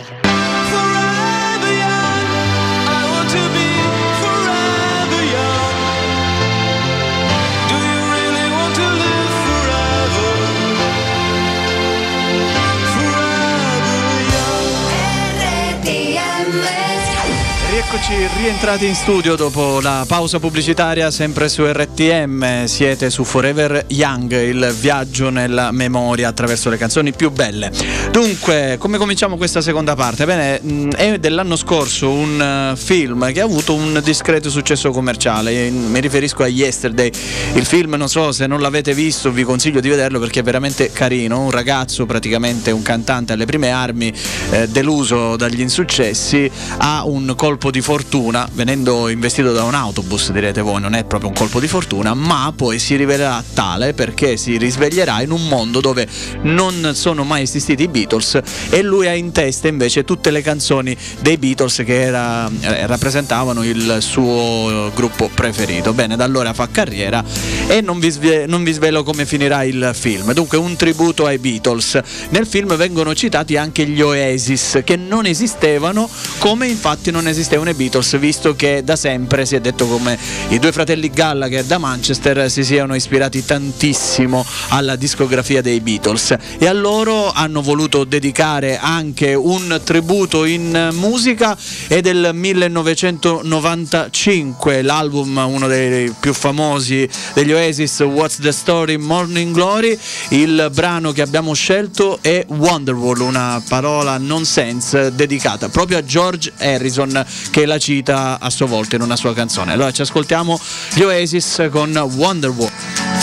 Rieccoci 17.91 18.25
rientrati 18.37 18.85
in 18.85 18.95
studio 18.95 19.35
dopo 19.35 19.81
la 19.81 20.05
pausa 20.07 20.39
pubblicitaria 20.39 21.11
sempre 21.11 21.49
su 21.49 21.65
RTM, 21.65 22.63
siete 22.63 23.09
su 23.09 23.25
Forever 23.25 23.83
Young, 23.89 24.31
il 24.31 24.73
viaggio 24.79 25.29
nella 25.29 25.71
memoria 25.71 26.29
attraverso 26.29 26.69
le 26.69 26.77
canzoni 26.77 27.11
più 27.11 27.31
belle. 27.31 27.69
Dunque, 28.09 28.77
come 28.79 28.97
cominciamo 28.97 29.35
questa 29.35 29.59
seconda 29.59 29.93
parte? 29.95 30.23
Bene, 30.23 30.61
mh, 30.61 30.91
è 30.91 31.19
dell'anno 31.19 31.57
scorso 31.57 32.11
un 32.11 32.41
eh, 32.41 32.77
film 32.77 33.29
che 33.33 33.41
ha 33.41 33.43
avuto 33.43 33.73
un 33.73 33.99
discreto 34.01 34.49
successo 34.49 34.91
commerciale, 34.91 35.69
mi 35.69 35.99
riferisco 35.99 36.43
a 36.43 36.47
Yesterday, 36.47 37.11
il 37.55 37.65
film 37.65 37.95
non 37.95 38.07
so 38.07 38.31
se 38.31 38.47
non 38.47 38.61
l'avete 38.61 38.93
visto, 38.93 39.31
vi 39.31 39.43
consiglio 39.43 39.81
di 39.81 39.89
vederlo 39.89 40.17
perché 40.17 40.39
è 40.39 40.43
veramente 40.43 40.93
carino, 40.93 41.41
un 41.41 41.51
ragazzo 41.51 42.05
praticamente 42.05 42.71
un 42.71 42.83
cantante 42.83 43.33
alle 43.33 43.43
prime 43.43 43.69
armi, 43.69 44.13
eh, 44.51 44.69
deluso 44.69 45.35
dagli 45.35 45.59
insuccessi, 45.59 46.49
ha 46.77 47.03
un 47.03 47.33
colpo 47.35 47.69
di 47.69 47.79
fortuna, 47.81 48.47
venendo 48.53 49.07
investito 49.09 49.51
da 49.51 49.63
un 49.63 49.73
autobus, 49.73 50.31
direte 50.31 50.61
voi, 50.61 50.81
non 50.81 50.93
è 50.93 51.03
proprio 51.03 51.29
un 51.29 51.35
colpo 51.35 51.59
di 51.59 51.67
fortuna, 51.67 52.13
ma 52.13 52.53
poi 52.55 52.79
si 52.79 52.95
rivelerà 52.95 53.43
tale 53.53 53.93
perché 53.93 54.37
si 54.37 54.57
risveglierà 54.57 55.21
in 55.21 55.31
un 55.31 55.47
mondo 55.47 55.79
dove 55.81 56.07
non 56.43 56.91
sono 56.93 57.23
mai 57.23 57.43
esistiti 57.43 57.83
i 57.83 57.87
Beatles 57.87 58.39
e 58.69 58.81
lui 58.81 59.07
ha 59.07 59.13
in 59.13 59.31
testa 59.31 59.67
invece 59.67 60.03
tutte 60.03 60.31
le 60.31 60.41
canzoni 60.41 60.95
dei 61.21 61.37
Beatles 61.37 61.83
che 61.85 62.01
era- 62.01 62.49
eh, 62.61 62.85
rappresentavano 62.85 63.63
il 63.63 63.97
suo 63.99 64.91
gruppo 64.93 65.29
preferito. 65.33 65.93
Bene, 65.93 66.15
da 66.15 66.23
allora 66.23 66.53
fa 66.53 66.69
carriera 66.69 67.23
e 67.67 67.81
non 67.81 67.99
vi, 67.99 68.13
non 68.47 68.63
vi 68.63 68.71
svelo 68.71 69.03
come 69.03 69.25
finirà 69.25 69.63
il 69.63 69.91
film. 69.93 70.33
Dunque 70.33 70.57
un 70.57 70.75
tributo 70.75 71.25
ai 71.25 71.37
Beatles. 71.37 71.99
Nel 72.29 72.45
film 72.45 72.75
vengono 72.75 73.13
citati 73.15 73.57
anche 73.57 73.85
gli 73.85 74.01
Oasis 74.01 74.81
che 74.83 74.95
non 74.95 75.25
esistevano 75.25 76.09
come 76.37 76.67
infatti 76.67 77.11
non 77.11 77.27
esistevano 77.27 77.69
produzione 77.71 77.73
Beatles, 77.73 78.17
visto 78.17 78.55
che 78.55 78.81
da 78.83 78.95
sempre 78.95 79.45
si 79.45 79.55
è 79.55 79.61
detto 79.61 79.85
come 79.87 80.17
i 80.49 80.59
due 80.59 80.71
fratelli 80.71 81.09
Gallagher 81.09 81.63
da 81.63 81.77
Manchester 81.77 82.49
si 82.49 82.63
siano 82.63 82.95
ispirati 82.95 83.45
tantissimo 83.45 84.43
alla 84.69 84.95
discografia 84.95 85.61
dei 85.61 85.81
Beatles. 85.81 86.35
E 86.57 86.65
a 86.67 86.73
loro 86.73 87.31
hanno 87.31 87.61
voluto 87.61 88.03
dedicare 88.03 88.79
anche 88.79 89.33
un 89.33 89.79
tributo 89.83 90.45
in 90.45 90.89
musica 90.93 91.57
è 91.87 92.01
del 92.01 92.31
1995 92.33 94.81
l'album 94.81 95.43
uno 95.47 95.67
dei 95.67 96.11
più 96.19 96.33
famosi 96.33 97.07
degli 97.33 97.51
Oasis 97.51 97.99
What's 97.99 98.39
the 98.39 98.51
Story 98.51 98.97
Morning 98.97 99.53
Glory 99.53 99.95
il 100.29 100.71
brano 100.73 101.11
che 101.11 101.21
abbiamo 101.21 101.53
scelto 101.53 102.17
è 102.21 102.43
Wonderwall 102.47 103.19
una 103.21 103.61
parola 103.67 104.17
nonsense 104.17 105.13
dedicata 105.13 105.69
proprio 105.69 105.99
a 105.99 106.03
George 106.03 106.51
Harrison 106.57 107.23
che 107.51 107.60
la 107.65 107.77
cita 107.77 108.37
a 108.39 108.49
sua 108.49 108.65
volta 108.65 108.95
in 108.95 109.01
una 109.01 109.15
sua 109.15 109.33
canzone 109.33 109.73
allora 109.73 109.91
ci 109.91 110.01
ascoltiamo 110.01 110.59
gli 110.93 111.01
Oasis 111.01 111.67
con 111.71 111.95
Wonderwall 112.15 112.71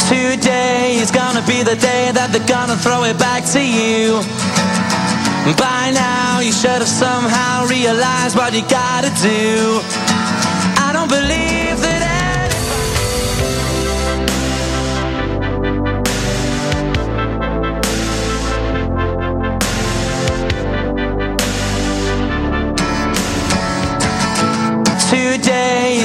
Today 0.08 0.96
is 1.00 1.10
gonna 1.10 1.42
be 1.42 1.62
the 1.62 1.76
day 1.76 2.10
that 2.12 2.30
they're 2.32 2.46
gonna 2.46 2.76
throw 2.76 3.04
it 3.04 3.18
back 3.18 3.44
to 3.52 3.60
you. 3.60 4.22
By 5.56 5.90
now, 5.92 6.40
you 6.40 6.52
should 6.52 6.80
have 6.80 6.88
somehow 6.88 7.66
realized 7.66 8.36
what 8.36 8.54
you 8.54 8.62
gotta 8.68 9.10
do. 9.20 9.80
I 10.80 10.92
don't 10.92 11.10
believe 11.10 11.57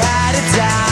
had 0.00 0.34
a 0.34 0.56
doubt. 0.56 0.91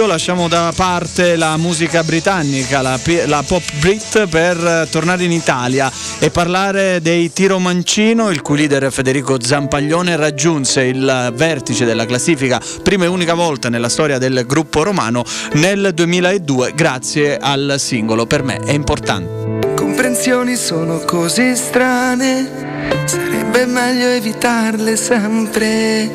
Studio, 0.00 0.06
lasciamo 0.06 0.48
da 0.48 0.72
parte 0.74 1.36
la 1.36 1.56
musica 1.56 2.02
britannica, 2.02 2.80
la, 2.80 2.98
la 3.26 3.44
pop 3.46 3.62
brit 3.80 4.26
per 4.28 4.56
eh, 4.56 4.88
tornare 4.90 5.24
in 5.24 5.32
Italia 5.32 5.90
e 6.18 6.30
parlare 6.30 7.00
dei 7.02 7.32
Tiro 7.32 7.58
Mancino, 7.58 8.30
il 8.30 8.40
cui 8.40 8.56
leader 8.56 8.90
Federico 8.92 9.42
Zampaglione 9.42 10.16
raggiunse 10.16 10.84
il 10.84 11.32
vertice 11.34 11.84
della 11.84 12.06
classifica 12.06 12.60
prima 12.82 13.04
e 13.04 13.08
unica 13.08 13.34
volta 13.34 13.68
nella 13.68 13.88
storia 13.88 14.18
del 14.18 14.44
gruppo 14.46 14.82
romano 14.82 15.24
nel 15.54 15.90
2002 15.92 16.72
grazie 16.74 17.36
al 17.36 17.74
singolo. 17.78 18.26
Per 18.26 18.42
me 18.42 18.58
è 18.58 18.72
importante. 18.72 19.74
Comprensioni 19.74 20.56
sono 20.56 21.00
così 21.00 21.54
strane, 21.56 22.69
sarebbe 23.04 23.66
meglio 23.66 24.08
evitarle 24.08 24.96
sempre 24.96 25.66
e 25.66 26.10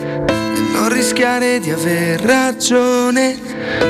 non 0.73 0.89
rischiare 0.89 1.59
di 1.59 1.71
aver 1.71 2.21
ragione, 2.21 3.37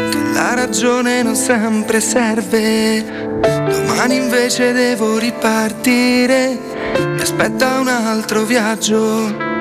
che 0.09 0.17
la 0.33 0.53
ragione 0.53 1.23
non 1.23 1.35
sempre 1.35 1.99
serve. 1.99 3.03
Domani 3.41 4.15
invece 4.17 4.71
devo 4.73 5.17
ripartire, 5.17 6.57
mi 6.97 7.21
aspetta 7.21 7.79
un 7.79 7.87
altro 7.87 8.43
viaggio. 8.43 9.53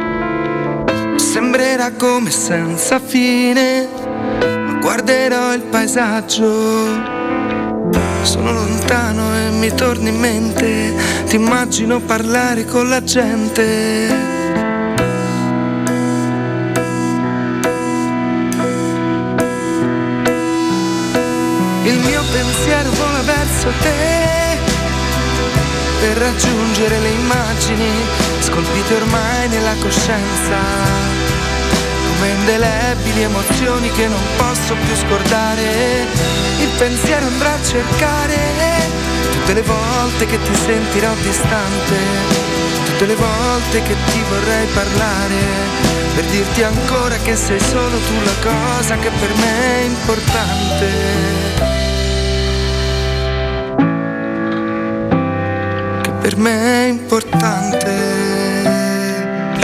Sembrerà 1.16 1.92
come 1.92 2.30
senza 2.30 2.98
fine, 2.98 3.88
ma 4.40 4.78
guarderò 4.80 5.52
il 5.54 5.62
paesaggio 5.62 7.13
sono 8.24 8.52
lontano 8.52 9.36
e 9.36 9.50
mi 9.50 9.72
torni 9.74 10.08
in 10.08 10.18
mente, 10.18 10.94
ti 11.26 11.36
immagino 11.36 12.00
parlare 12.00 12.64
con 12.64 12.88
la 12.88 13.02
gente. 13.02 13.62
Il 21.84 21.98
mio 22.00 22.22
pensiero 22.32 22.90
vola 22.90 23.20
verso 23.24 23.68
te. 23.80 24.58
Per 26.00 26.16
raggiungere 26.16 26.98
le 27.00 27.08
immagini 27.10 27.90
scolpite 28.40 28.94
ormai 28.94 29.48
nella 29.48 29.74
coscienza 29.80 31.23
come 32.14 32.30
indelebili 32.30 33.22
emozioni 33.22 33.90
che 33.90 34.08
non 34.08 34.22
posso 34.36 34.74
più 34.74 34.96
scordare 34.96 36.06
il 36.60 36.68
pensiero 36.78 37.26
andrà 37.26 37.52
a 37.52 37.62
cercare 37.62 38.36
tutte 39.30 39.52
le 39.54 39.62
volte 39.62 40.26
che 40.26 40.42
ti 40.42 40.54
sentirò 40.54 41.12
distante 41.22 41.94
tutte 42.84 43.06
le 43.06 43.14
volte 43.14 43.82
che 43.82 43.94
ti 44.06 44.22
vorrei 44.28 44.66
parlare 44.74 45.34
per 46.14 46.24
dirti 46.24 46.62
ancora 46.62 47.16
che 47.16 47.34
sei 47.36 47.60
solo 47.60 47.98
tu 47.98 48.20
la 48.24 48.34
cosa 48.50 48.96
che 48.96 49.10
per 49.10 49.34
me 49.34 49.80
è 49.80 49.84
importante 49.84 51.74
per 56.24 56.38
me 56.38 56.84
è 56.84 56.88
importante. 56.88 58.93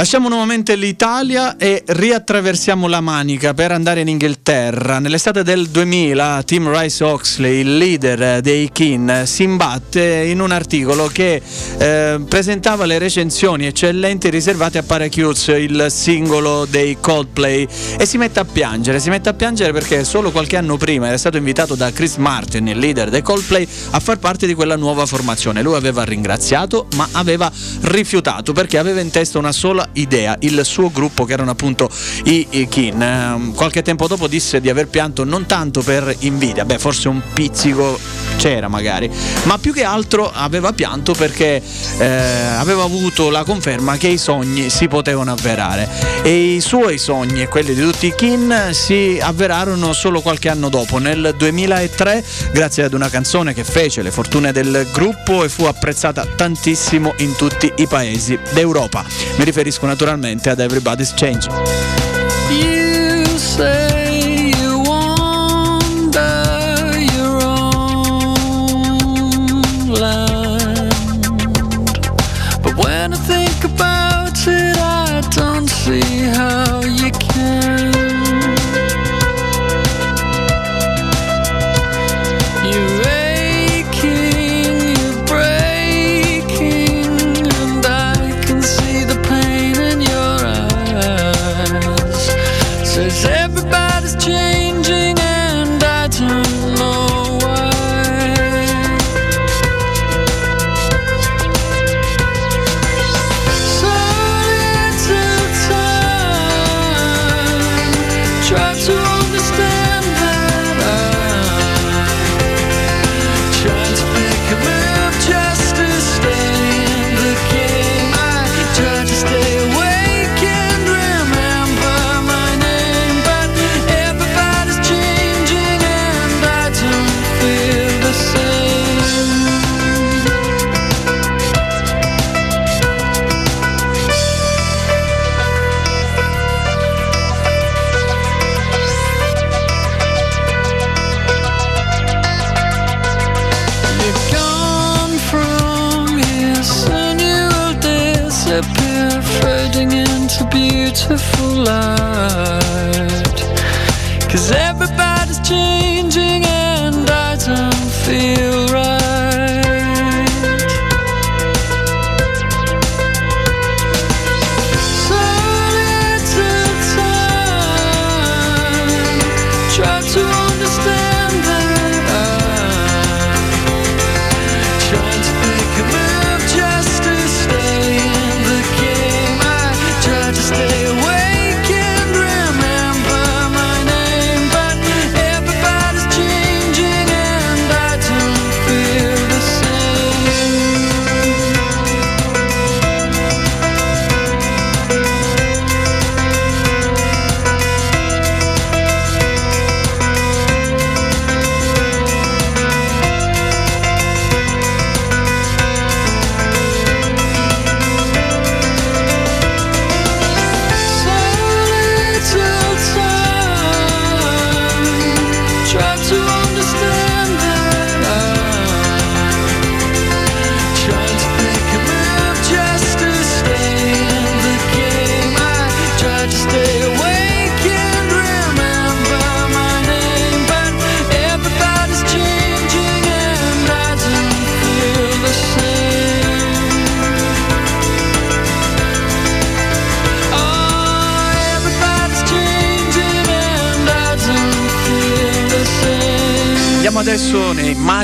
Lasciamo 0.00 0.30
nuovamente 0.30 0.76
l'Italia 0.76 1.58
e 1.58 1.82
riattraversiamo 1.84 2.88
la 2.88 3.02
Manica 3.02 3.52
per 3.52 3.70
andare 3.70 4.00
in 4.00 4.08
Inghilterra. 4.08 4.98
Nell'estate 4.98 5.42
del 5.42 5.68
2000 5.68 6.42
Tim 6.46 6.74
Rice 6.74 7.04
Oxley, 7.04 7.60
il 7.60 7.76
leader 7.76 8.40
dei 8.40 8.70
Kin, 8.72 9.24
si 9.26 9.42
imbatte 9.42 10.24
in 10.24 10.40
un 10.40 10.52
articolo 10.52 11.08
che 11.08 11.42
eh, 11.76 12.18
presentava 12.26 12.86
le 12.86 12.96
recensioni 12.96 13.66
eccellenti 13.66 14.30
riservate 14.30 14.78
a 14.78 14.82
Paracutes, 14.82 15.48
il 15.48 15.88
singolo 15.90 16.64
dei 16.64 16.96
Coldplay, 16.98 17.68
e 17.98 18.06
si 18.06 18.16
mette 18.16 18.40
a 18.40 18.46
piangere. 18.46 19.00
Si 19.00 19.10
mette 19.10 19.28
a 19.28 19.34
piangere 19.34 19.70
perché 19.70 20.04
solo 20.04 20.30
qualche 20.30 20.56
anno 20.56 20.78
prima 20.78 21.08
era 21.08 21.18
stato 21.18 21.36
invitato 21.36 21.74
da 21.74 21.92
Chris 21.92 22.16
Martin, 22.16 22.68
il 22.68 22.78
leader 22.78 23.10
dei 23.10 23.20
Coldplay, 23.20 23.68
a 23.90 24.00
far 24.00 24.18
parte 24.18 24.46
di 24.46 24.54
quella 24.54 24.76
nuova 24.76 25.04
formazione. 25.04 25.60
Lui 25.60 25.74
aveva 25.74 26.04
ringraziato, 26.04 26.86
ma 26.96 27.06
aveva 27.12 27.52
rifiutato 27.82 28.54
perché 28.54 28.78
aveva 28.78 29.00
in 29.00 29.10
testa 29.10 29.36
una 29.36 29.52
sola 29.52 29.88
idea, 29.94 30.36
il 30.40 30.60
suo 30.64 30.90
gruppo 30.90 31.24
che 31.24 31.32
erano 31.32 31.50
appunto 31.50 31.88
i, 32.24 32.46
i 32.50 32.68
Kin. 32.68 33.00
Ehm, 33.00 33.54
Qualche 33.54 33.82
tempo 33.82 34.06
dopo 34.06 34.26
disse 34.26 34.60
di 34.60 34.68
aver 34.68 34.88
pianto 34.88 35.24
non 35.24 35.46
tanto 35.46 35.82
per 35.82 36.14
invidia, 36.20 36.64
beh 36.64 36.78
forse 36.78 37.08
un 37.08 37.20
pizzico 37.32 37.98
c'era 38.36 38.68
magari, 38.68 39.10
ma 39.42 39.58
più 39.58 39.72
che 39.72 39.84
altro 39.84 40.30
aveva 40.32 40.72
pianto 40.72 41.12
perché 41.12 41.62
eh, 41.98 42.06
aveva 42.06 42.84
avuto 42.84 43.28
la 43.28 43.44
conferma 43.44 43.98
che 43.98 44.08
i 44.08 44.16
sogni 44.16 44.70
si 44.70 44.88
potevano 44.88 45.32
avverare 45.32 45.86
e 46.22 46.54
i 46.54 46.60
suoi 46.60 46.96
sogni 46.96 47.42
e 47.42 47.48
quelli 47.48 47.74
di 47.74 47.82
tutti 47.82 48.06
i 48.06 48.14
Kin 48.14 48.70
si 48.72 49.18
avverarono 49.20 49.92
solo 49.92 50.20
qualche 50.20 50.48
anno 50.48 50.68
dopo, 50.68 50.98
nel 50.98 51.34
2003, 51.36 52.24
grazie 52.52 52.84
ad 52.84 52.94
una 52.94 53.10
canzone 53.10 53.52
che 53.52 53.64
fece 53.64 54.00
le 54.02 54.10
fortune 54.10 54.52
del 54.52 54.88
gruppo 54.92 55.44
e 55.44 55.48
fu 55.48 55.64
apprezzata 55.64 56.26
tantissimo 56.36 57.14
in 57.18 57.36
tutti 57.36 57.70
i 57.76 57.86
paesi 57.86 58.38
d'Europa. 58.52 59.04
Mi 59.36 59.44
riferisco 59.44 59.69
naturalmente 59.86 60.50
ad 60.50 60.60
Everybody's 60.60 61.12
Change. 61.16 61.46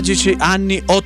Magici 0.07 0.37
anni 0.39 0.81
80. 0.87 1.06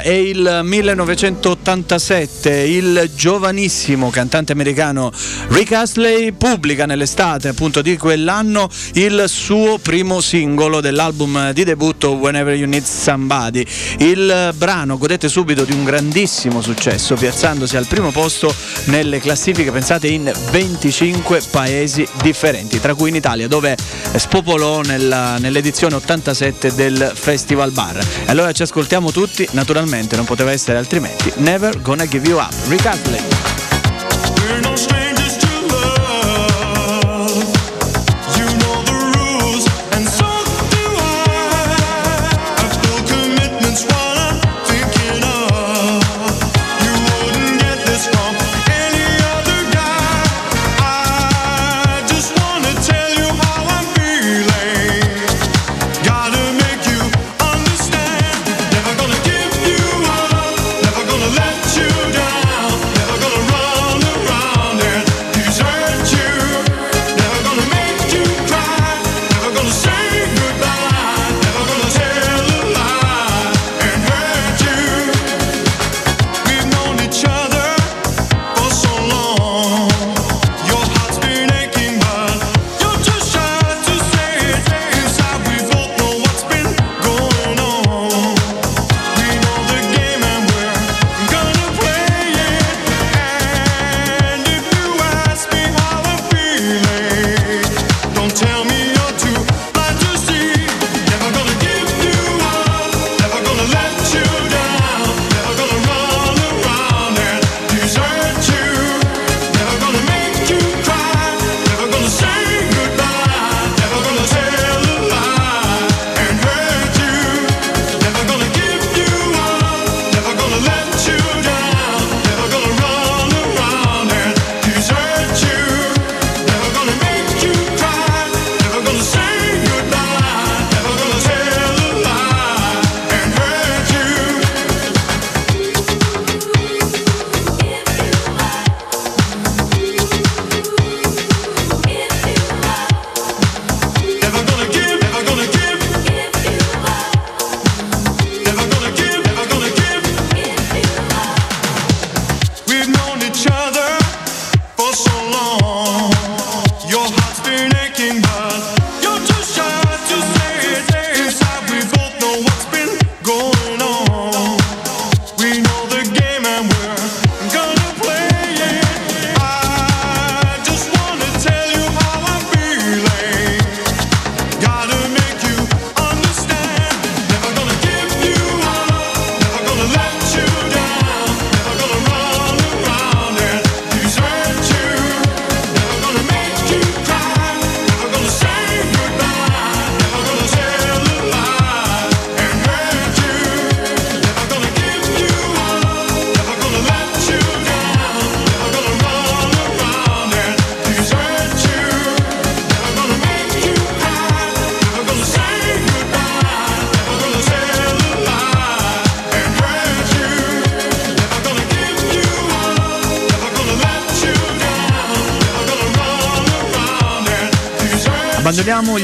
È 0.00 0.08
il 0.08 0.60
1987. 0.62 2.50
Il 2.50 3.10
giovanissimo 3.16 4.08
cantante 4.08 4.52
americano 4.52 5.10
Rick 5.48 5.72
Astley 5.72 6.30
pubblica 6.30 6.86
nell'estate 6.86 7.48
appunto 7.48 7.82
di 7.82 7.96
quell'anno 7.96 8.70
il 8.92 9.24
suo 9.26 9.78
primo 9.78 10.20
singolo 10.20 10.80
dell'album 10.80 11.50
di 11.50 11.64
debutto 11.64 12.12
Whenever 12.12 12.54
You 12.54 12.68
Need 12.68 12.84
Somebody. 12.84 13.66
Il 13.98 14.54
brano 14.56 14.96
godette 14.96 15.28
subito 15.28 15.64
di 15.64 15.72
un 15.72 15.82
grandissimo 15.82 16.62
successo, 16.62 17.16
piazzandosi 17.16 17.76
al 17.76 17.88
primo 17.88 18.12
posto 18.12 18.54
nelle 18.84 19.18
classifiche 19.18 19.72
pensate 19.72 20.06
in 20.06 20.32
25 20.52 21.42
paesi 21.50 22.06
differenti, 22.22 22.78
tra 22.78 22.94
cui 22.94 23.08
in 23.08 23.16
Italia, 23.16 23.48
dove 23.48 23.76
spopolò 24.14 24.82
nella- 24.82 25.38
nell'edizione 25.38 25.96
87 25.96 26.72
del 26.74 27.10
Festival 27.14 27.72
Bar. 27.72 27.96
E 27.98 28.30
allora 28.30 28.52
ci 28.52 28.62
ascoltiamo 28.62 29.10
tutti, 29.10 29.38
naturalmente 29.52 30.16
non 30.16 30.24
poteva 30.24 30.50
essere 30.50 30.78
altrimenti. 30.78 31.32
Never 31.36 31.80
Gonna 31.80 32.06
Give 32.06 32.28
You 32.28 32.38
Up. 32.38 32.54
Rick 32.68 32.86
Astley. 32.86 33.49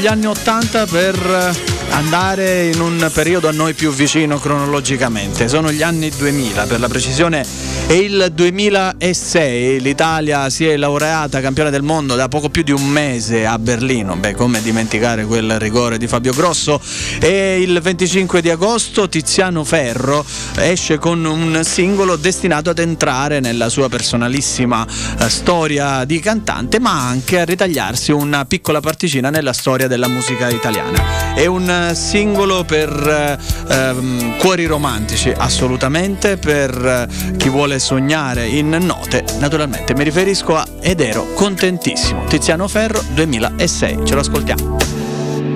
Anni 0.07 0.27
80 0.27 0.85
per 0.85 1.15
eh, 1.15 1.76
andare 1.97 2.67
in 2.67 2.79
un 2.79 3.09
periodo 3.11 3.47
a 3.47 3.51
noi 3.51 3.73
più 3.73 3.91
vicino 3.91 4.37
cronologicamente. 4.37 5.47
Sono 5.47 5.71
gli 5.71 5.81
anni 5.81 6.11
2000, 6.15 6.65
per 6.65 6.79
la 6.79 6.87
precisione 6.87 7.43
è 7.87 7.93
il 7.93 8.31
2006. 8.33 9.79
L'Italia 9.79 10.49
si 10.49 10.67
è 10.67 10.75
laureata 10.75 11.39
campione 11.39 11.69
del 11.69 11.83
mondo 11.83 12.15
da 12.15 12.27
poco 12.27 12.49
più 12.49 12.61
di 12.61 12.71
un 12.71 12.85
mese 12.85 13.45
a 13.45 13.57
Berlino. 13.57 14.15
Beh, 14.17 14.35
come 14.35 14.61
dimenticare 14.61 15.25
quel 15.25 15.57
rigore 15.57 15.97
di 15.97 16.05
Fabio 16.05 16.33
Grosso? 16.33 16.81
E 17.19 17.61
il 17.61 17.79
25 17.81 18.41
di 18.41 18.49
agosto 18.49 19.07
Tiziano 19.07 19.63
Ferro 19.63 20.25
esce 20.57 20.97
con 20.97 21.23
un 21.23 21.61
singolo 21.63 22.17
destinato 22.17 22.69
ad 22.69 22.79
entrare 22.79 23.39
nella 23.39 23.69
sua 23.69 23.87
personalissima 23.87 24.85
eh, 25.19 25.29
storia 25.29 26.03
di 26.03 26.19
cantante, 26.19 26.79
ma 26.79 27.07
anche 27.07 27.39
a 27.39 27.45
ritagliarsi 27.45 28.11
una 28.11 28.43
piccola 28.45 28.81
particina 28.81 29.29
nella 29.29 29.53
storia 29.53 29.87
della 29.87 30.09
musica 30.09 30.49
italiana. 30.49 31.33
È 31.33 31.45
un 31.45 31.69
eh, 31.69 31.86
singolo 31.93 32.63
per 32.63 32.89
eh, 32.89 33.73
ehm, 33.73 34.37
cuori 34.37 34.65
romantici, 34.65 35.31
assolutamente, 35.35 36.37
per 36.37 37.07
eh, 37.09 37.35
chi 37.37 37.49
vuole 37.49 37.79
sognare 37.79 38.47
in 38.47 38.69
note, 38.81 39.23
naturalmente 39.39 39.95
mi 39.95 40.03
riferisco 40.03 40.55
a 40.55 40.65
Ed 40.79 40.99
ero 40.99 41.33
contentissimo. 41.33 42.25
Tiziano 42.25 42.67
Ferro 42.67 43.01
2006, 43.13 43.99
ce 44.05 44.13
lo 44.13 44.19
ascoltiamo. 44.21 44.77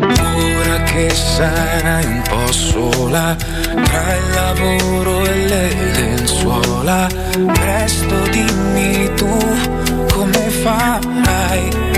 Ora 0.02 0.84
che 0.84 1.10
sarai 1.10 2.06
un 2.06 2.22
po' 2.28 2.52
sola 2.52 3.36
tra 3.36 4.16
il 4.16 4.34
lavoro 4.34 5.26
e 5.26 5.36
le 5.46 5.92
lenzuola, 5.94 7.08
presto 7.54 8.16
dimmi 8.30 9.12
tu 9.16 9.30
come 10.12 10.50
farai. 10.50 11.91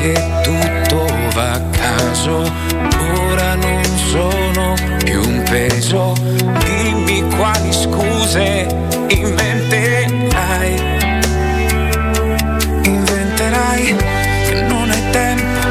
che 0.00 0.14
tutto 0.42 1.04
va 1.34 1.52
a 1.52 1.60
caso, 1.72 2.50
ora 3.28 3.54
non 3.54 3.84
sono 3.84 4.74
più 5.04 5.20
un 5.20 5.42
peso, 5.42 6.14
dimmi 6.64 7.22
quali 7.36 7.70
scuse 7.70 8.66
inventerai, 9.08 10.74
inventerai 12.82 13.96
che 14.48 14.62
non 14.62 14.90
hai 14.90 15.10
tempo, 15.10 15.68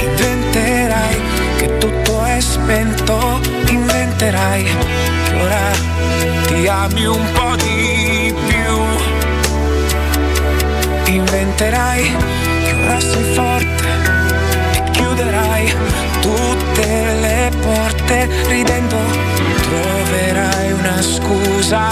inventerai 0.00 1.20
che 1.58 1.78
tutto 1.78 2.24
è 2.24 2.40
spento, 2.40 3.40
inventerai 3.68 4.64
che 4.64 5.34
ora 5.34 5.70
ti 6.46 6.66
ami 6.66 7.04
un 7.04 7.30
po' 7.34 7.56
di 7.56 8.34
più, 8.46 8.84
inventerai 11.12 12.43
ora 12.84 13.00
sei 13.00 13.34
forte 13.34 13.88
e 14.72 14.90
chiuderai 14.90 15.74
tutte 16.20 16.86
le 17.20 17.50
porte 17.60 18.28
ridendo. 18.48 18.96
Troverai 19.62 20.72
una 20.72 21.02
scusa, 21.02 21.88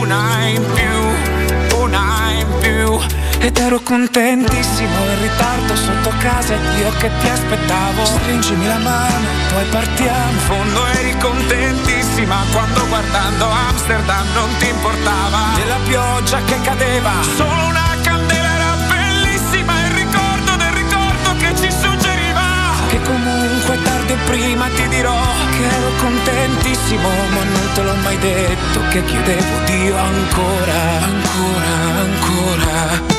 una 0.00 0.46
in 0.46 0.64
più, 0.74 1.78
una 1.78 2.32
in 2.32 2.46
più. 2.60 3.00
Ed 3.38 3.58
ero 3.58 3.78
contentissimo 3.80 4.96
in 5.12 5.20
ritardo 5.20 5.76
sotto 5.76 6.10
casa 6.18 6.54
io 6.54 6.90
che 6.98 7.10
ti 7.20 7.28
aspettavo 7.28 8.04
Stringimi 8.06 8.66
la 8.66 8.78
mano, 8.78 9.26
poi 9.52 9.64
partiamo 9.66 10.30
In 10.30 10.38
fondo 10.38 10.86
eri 10.86 11.14
contentissima 11.18 12.36
quando 12.52 12.86
guardando 12.88 13.46
Amsterdam 13.68 14.26
non 14.32 14.48
ti 14.58 14.68
importava 14.68 15.38
Della 15.56 15.78
pioggia 15.86 16.42
che 16.44 16.58
cadeva 16.62 17.10
Solo 17.36 17.66
una 17.66 17.83
comunque 24.14 24.22
tardi 24.22 24.22
o 24.22 24.24
prima 24.26 24.68
ti 24.68 24.88
dirò 24.88 25.20
Che 25.50 25.64
ero 25.64 25.90
contentissimo 25.98 27.08
ma 27.32 27.42
non 27.44 27.68
te 27.74 27.82
l'ho 27.82 27.94
mai 28.02 28.18
detto 28.18 28.80
Che 28.90 29.04
chiedevo 29.04 29.58
Dio 29.66 29.96
ancora, 29.96 30.80
ancora, 31.02 31.72
ancora. 32.00 33.12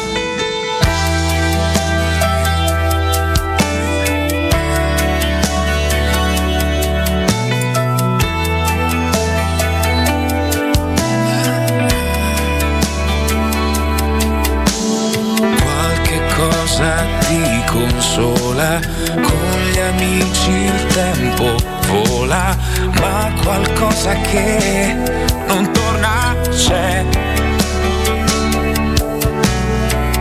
Qualche 15.61 16.21
cosa 16.35 17.05
ti 17.27 17.63
consola, 17.65 18.79
con 19.21 19.54
gli 19.75 19.79
amici 19.79 20.51
il 20.51 20.85
tempo 20.87 21.57
vola, 21.87 22.55
ma 23.01 23.29
qualcosa 23.43 24.13
che 24.13 24.95
non 25.47 25.69
torna 25.73 26.33
c'è. 26.49 27.03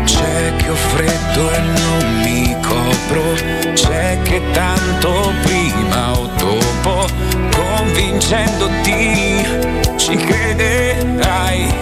C'è 0.03 0.57
che 0.57 0.69
ho 0.69 0.75
freddo 0.75 1.53
e 1.53 1.61
non 1.61 2.21
mi 2.23 2.57
copro, 2.63 3.23
c'è 3.75 4.19
che 4.25 4.43
tanto 4.51 5.33
prima 5.43 6.19
o 6.19 6.29
dopo, 6.37 7.07
convincendoti, 7.55 9.47
ci 9.97 10.17
crederai 10.17 11.73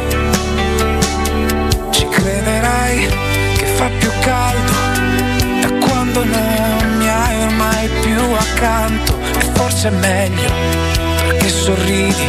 ci 1.91 2.07
crederai 2.09 3.09
che 3.57 3.64
fa 3.64 3.89
più 3.99 4.11
caldo 4.20 4.73
da 5.61 5.70
quando 5.87 6.25
non 6.25 6.91
ormai 7.83 7.89
più 8.01 8.20
accanto 8.33 9.18
e 9.39 9.51
forse 9.55 9.89
è 9.89 9.91
meglio 9.91 10.51
perché 11.22 11.49
sorridi 11.49 12.28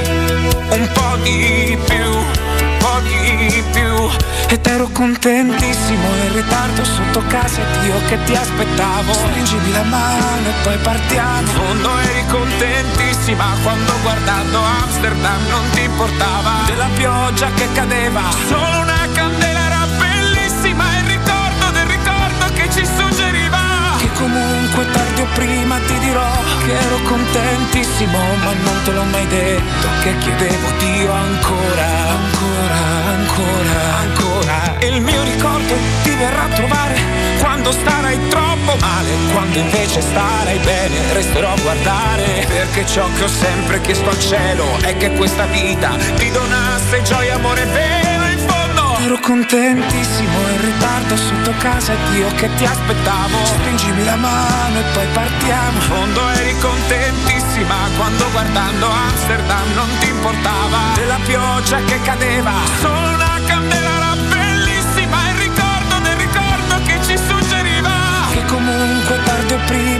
un 0.69 0.89
po' 0.91 1.17
di 1.21 1.77
più, 1.85 2.09
un 2.09 2.77
po' 2.79 2.99
di 3.01 3.63
più. 3.71 4.09
Ed 4.47 4.65
ero 4.67 4.87
contentissimo 4.91 6.07
in 6.25 6.33
ritardo 6.33 6.83
sotto 6.83 7.23
casa 7.27 7.61
ed 7.61 7.85
io 7.85 7.99
che 8.07 8.23
ti 8.23 8.35
aspettavo. 8.35 9.13
Stringimi 9.13 9.71
la 9.71 9.83
mano 9.83 10.47
e 10.47 10.53
poi 10.63 10.77
partiamo. 10.77 11.41
In 11.41 11.47
fondo 11.47 11.97
eri 11.99 12.25
contentissima 12.27 13.45
quando 13.63 13.93
guardando 14.01 14.59
Amsterdam 14.83 15.47
non 15.49 15.69
ti 15.73 15.83
importava. 15.83 16.51
Della 16.65 16.89
pioggia 16.95 17.49
che 17.55 17.67
cadeva. 17.73 18.21
Solo 18.47 18.79
una 18.81 19.07
candela 19.13 19.65
era 19.65 19.87
bellissima 19.97 20.83
il 20.97 21.05
ricordo 21.05 21.71
del 21.71 21.85
ricordo 21.85 22.53
che 22.53 22.69
ci 22.71 22.85
che 22.85 23.12
comunque 24.23 24.89
tardi 24.91 25.21
o 25.21 25.27
prima 25.33 25.77
ti 25.79 25.99
dirò 25.99 26.31
che 26.65 26.71
ero 26.71 26.97
contentissimo 27.03 28.17
ma 28.17 28.53
non 28.53 28.81
te 28.85 28.91
l'ho 28.91 29.03
mai 29.03 29.27
detto 29.27 29.87
che 30.01 30.17
chiedevo 30.17 30.67
Dio 30.79 31.11
ancora. 31.11 31.87
Ancora 32.23 32.77
ancora 33.13 33.97
ancora. 33.99 34.77
E 34.79 34.87
il 34.87 35.01
mio 35.01 35.23
ricordo 35.23 35.73
ti 36.03 36.11
verrà 36.11 36.43
a 36.43 36.55
trovare 36.55 36.95
quando 37.39 37.71
starai 37.71 38.17
troppo 38.29 38.77
male. 38.79 39.11
Quando 39.33 39.59
invece 39.59 39.99
starai 39.99 40.57
bene 40.59 41.13
resterò 41.13 41.51
a 41.51 41.59
guardare. 41.61 42.45
Perché 42.47 42.85
ciò 42.85 43.05
che 43.17 43.23
ho 43.23 43.27
sempre 43.27 43.81
chiesto 43.81 44.09
al 44.09 44.19
cielo 44.19 44.77
è 44.81 44.95
che 44.95 45.11
questa 45.11 45.45
vita 45.47 45.97
ti 46.15 46.31
donasse 46.31 47.01
gioia 47.01 47.35
amore 47.35 47.65
vero 47.65 48.12
in 48.12 48.12
fondo 48.12 48.12
ero 49.03 49.19
contentissimo 49.19 50.49
in 50.49 50.61
ritardo 50.61 51.17
sotto 51.17 51.53
casa 51.59 51.93
ed 51.93 52.15
io 52.15 52.27
che 52.35 52.49
ti 52.55 52.65
aspettavo. 52.65 53.45
Stringimi 53.45 54.03
la 54.05 54.15
mano 54.15 54.79
e 54.79 54.83
poi 54.93 55.07
partiamo. 55.13 55.71
In 55.73 55.81
fondo 55.81 56.29
eri 56.29 56.57
contentissima 56.59 57.75
quando 57.97 58.29
guardando 58.31 58.87
Amsterdam 58.87 59.73
non 59.75 59.89
ti 59.99 60.07
importava. 60.07 60.79
Della 60.95 61.19
pioggia 61.25 61.83
che 61.83 62.01
cadeva. 62.01 62.53
Solo 62.79 63.09
una 63.13 63.39
candela 63.45 63.92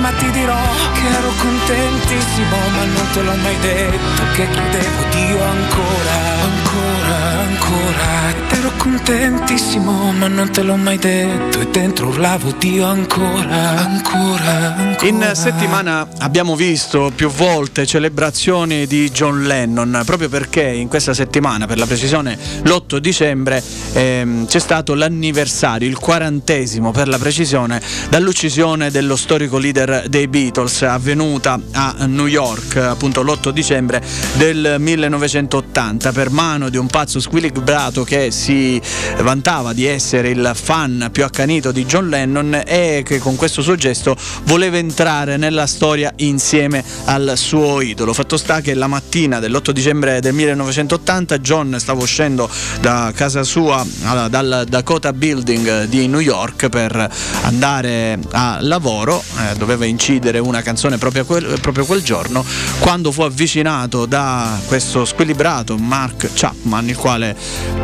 prima 0.03 0.11
ti 0.17 0.31
dirò 0.31 0.59
che 0.93 1.07
ero 1.07 1.31
contentissimo 1.39 2.57
ma 2.75 2.83
non 2.83 3.07
te 3.13 3.21
l'ho 3.21 3.35
mai 3.35 3.57
detto 3.59 4.23
che 4.33 4.49
chiedevo 4.49 5.03
Dio 5.11 5.43
ancora 5.43 6.33
ancora 6.41 7.23
ancora. 7.41 8.11
Ero 8.49 8.71
contentissimo 8.77 10.11
ma 10.11 10.27
non 10.27 10.51
te 10.51 10.61
l'ho 10.61 10.75
mai 10.75 10.97
detto 10.97 11.59
e 11.59 11.67
dentro 11.67 12.07
urlavo 12.07 12.53
Dio 12.57 12.85
ancora 12.85 13.79
ancora 13.79 14.75
ancora. 14.75 15.07
In 15.07 15.31
settimana 15.33 16.07
abbiamo 16.19 16.55
visto 16.55 17.11
più 17.15 17.29
volte 17.29 17.85
celebrazioni 17.85 18.87
di 18.87 19.09
John 19.09 19.43
Lennon, 19.43 20.01
proprio 20.05 20.29
perché 20.29 20.63
in 20.63 20.87
questa 20.87 21.13
settimana, 21.13 21.65
per 21.65 21.77
la 21.77 21.85
precisione 21.85 22.37
l'8 22.63 22.97
dicembre, 22.97 23.61
ehm, 23.93 24.45
c'è 24.45 24.59
stato 24.59 24.93
l'anniversario, 24.93 25.87
il 25.87 25.97
quarantesimo 25.97 26.91
per 26.91 27.07
la 27.07 27.17
precisione, 27.17 27.81
dall'uccisione 28.09 28.91
dello 28.91 29.15
storico 29.15 29.57
leader 29.57 29.92
dei 30.07 30.27
Beatles, 30.27 30.81
avvenuta 30.81 31.59
a 31.71 32.05
New 32.05 32.27
York 32.27 32.75
appunto 32.75 33.21
l'8 33.21 33.49
dicembre 33.49 34.01
del 34.35 34.75
1980 34.79 36.11
per 36.11 36.29
mano 36.29 36.69
di 36.69 36.77
un 36.77 36.87
pazzo 36.87 37.19
squilibrato 37.19 38.03
che 38.03 38.31
si 38.31 38.81
vantava 39.21 39.73
di 39.73 39.85
essere 39.85 40.29
il 40.29 40.51
fan 40.53 41.09
più 41.11 41.23
accanito 41.23 41.71
di 41.71 41.85
John 41.85 42.09
Lennon 42.09 42.61
e 42.65 43.03
che 43.05 43.19
con 43.19 43.35
questo 43.35 43.61
suo 43.61 43.75
gesto 43.75 44.15
voleva 44.43 44.77
entrare 44.77 45.37
nella 45.37 45.67
storia 45.67 46.11
insieme 46.17 46.83
al 47.05 47.33
suo 47.35 47.81
idolo. 47.81 48.13
Fatto 48.13 48.37
sta 48.37 48.61
che 48.61 48.73
la 48.73 48.87
mattina 48.87 49.39
dell'8 49.39 49.71
dicembre 49.71 50.19
del 50.19 50.33
1980 50.33 51.39
John 51.39 51.75
stava 51.79 52.01
uscendo 52.01 52.49
da 52.81 53.11
casa 53.15 53.43
sua 53.43 53.85
dal 54.29 54.65
Dakota 54.67 55.13
Building 55.13 55.85
di 55.85 56.07
New 56.07 56.19
York 56.19 56.69
per 56.69 57.09
andare 57.43 58.19
a 58.31 58.57
lavoro, 58.61 59.23
eh, 59.37 59.55
doveva 59.55 59.82
incidere 59.87 60.39
una 60.39 60.61
canzone 60.61 60.97
proprio 60.97 61.25
quel, 61.25 61.57
proprio 61.61 61.85
quel 61.85 62.03
giorno, 62.03 62.43
quando 62.79 63.11
fu 63.11 63.21
avvicinato 63.21 64.05
da 64.05 64.59
questo 64.65 65.05
squilibrato 65.05 65.77
Mark 65.77 66.29
Chapman, 66.33 66.89
il 66.89 66.97
quale 66.97 67.35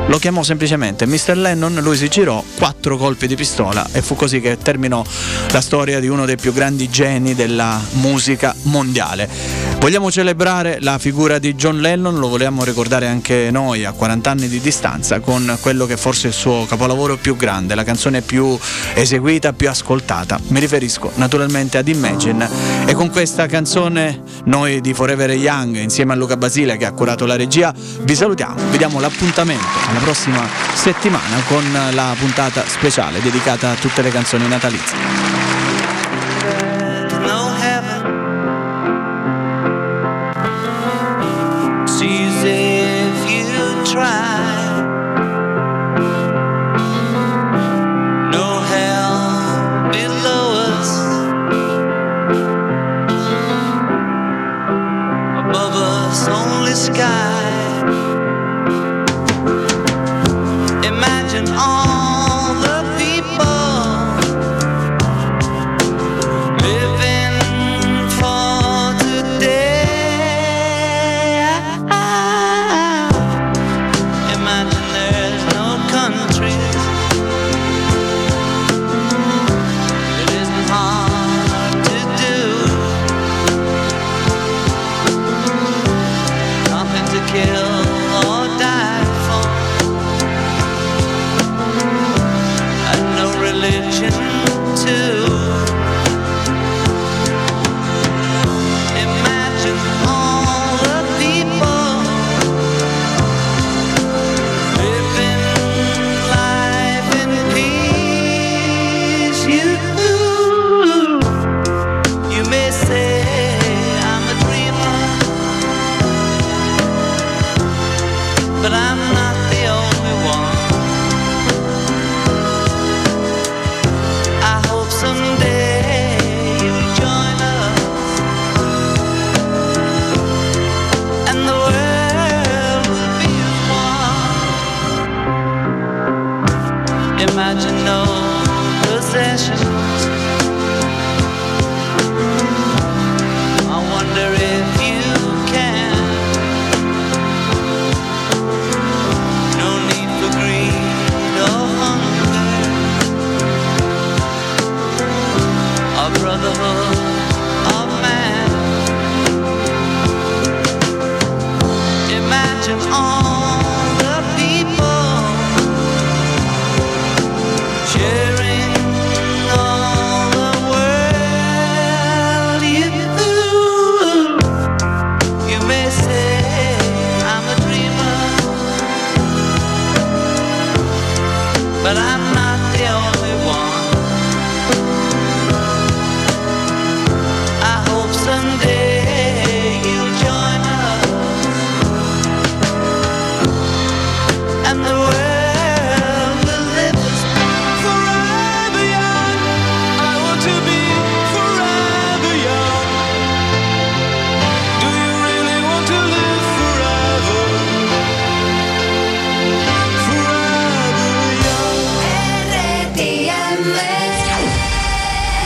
lo 0.08 0.18
chiamò 0.18 0.44
semplicemente 0.44 1.06
Mr. 1.06 1.38
Lennon, 1.38 1.76
lui 1.82 1.98
si 1.98 2.08
girò, 2.08 2.44
quattro 2.58 2.98
colpi 2.98 3.28
di 3.28 3.36
pistola 3.36 3.88
e 3.92 4.02
fu 4.02 4.16
così 4.16 4.40
che 4.40 4.58
terminò 4.58 5.04
la 5.52 5.62
storia 5.62 6.00
di 6.00 6.08
uno 6.08 6.26
dei 6.26 6.38
più 6.38 6.54
grandi 6.54 6.90
geni 6.90 7.36
della 7.36 7.80
musica 7.94 8.56
mondiale. 8.64 9.68
Vogliamo 9.80 10.12
celebrare 10.12 10.78
la 10.82 10.98
figura 10.98 11.40
di 11.40 11.56
John 11.56 11.80
Lennon, 11.80 12.20
lo 12.20 12.28
vogliamo 12.28 12.64
ricordare 12.64 13.08
anche 13.08 13.50
noi 13.52 13.86
a 13.86 13.92
40 13.92 14.30
anni 14.30 14.48
di 14.48 14.60
distanza 14.60 15.20
con 15.20 15.58
quello 15.62 15.86
che 15.86 15.96
forse 15.96 16.28
è 16.28 16.32
il 16.32 16.34
suo 16.34 16.66
capolavoro 16.66 17.18
più 17.18 17.36
grande, 17.36 17.76
la 17.76 17.84
canzone 17.84 18.22
più 18.22 18.58
eseguita, 18.94 19.54
più 19.54 19.70
ascoltata. 19.70 20.40
Mi 20.48 20.60
riferisco 20.60 21.12
naturalmente 21.16 21.78
ad 21.78 21.88
Imagine 21.90 22.48
e 22.86 22.94
con 22.94 23.10
questa 23.10 23.48
canzone 23.48 24.22
noi 24.46 24.80
di 24.80 24.94
Forever 24.94 25.32
Young 25.32 25.76
insieme 25.78 26.14
a 26.14 26.16
Luca 26.16 26.38
Basile 26.38 26.78
che 26.78 26.86
ha 26.86 26.92
curato 26.92 27.26
la 27.26 27.36
regia 27.36 27.74
vi 28.02 28.16
salutiamo, 28.16 28.70
vi 28.70 28.78
diamo 28.78 29.00
l'appuntamento 29.00 29.66
alla 29.90 30.00
prossima 30.00 30.48
settimana 30.74 31.42
con 31.48 31.64
la 31.92 32.16
puntata 32.18 32.64
speciale 32.68 33.22
dedicata 33.22 33.72
a 33.72 33.76
tutte 33.76 34.04
le 34.04 34.10
canzoni 34.10 34.48
natalizie. 34.48 35.39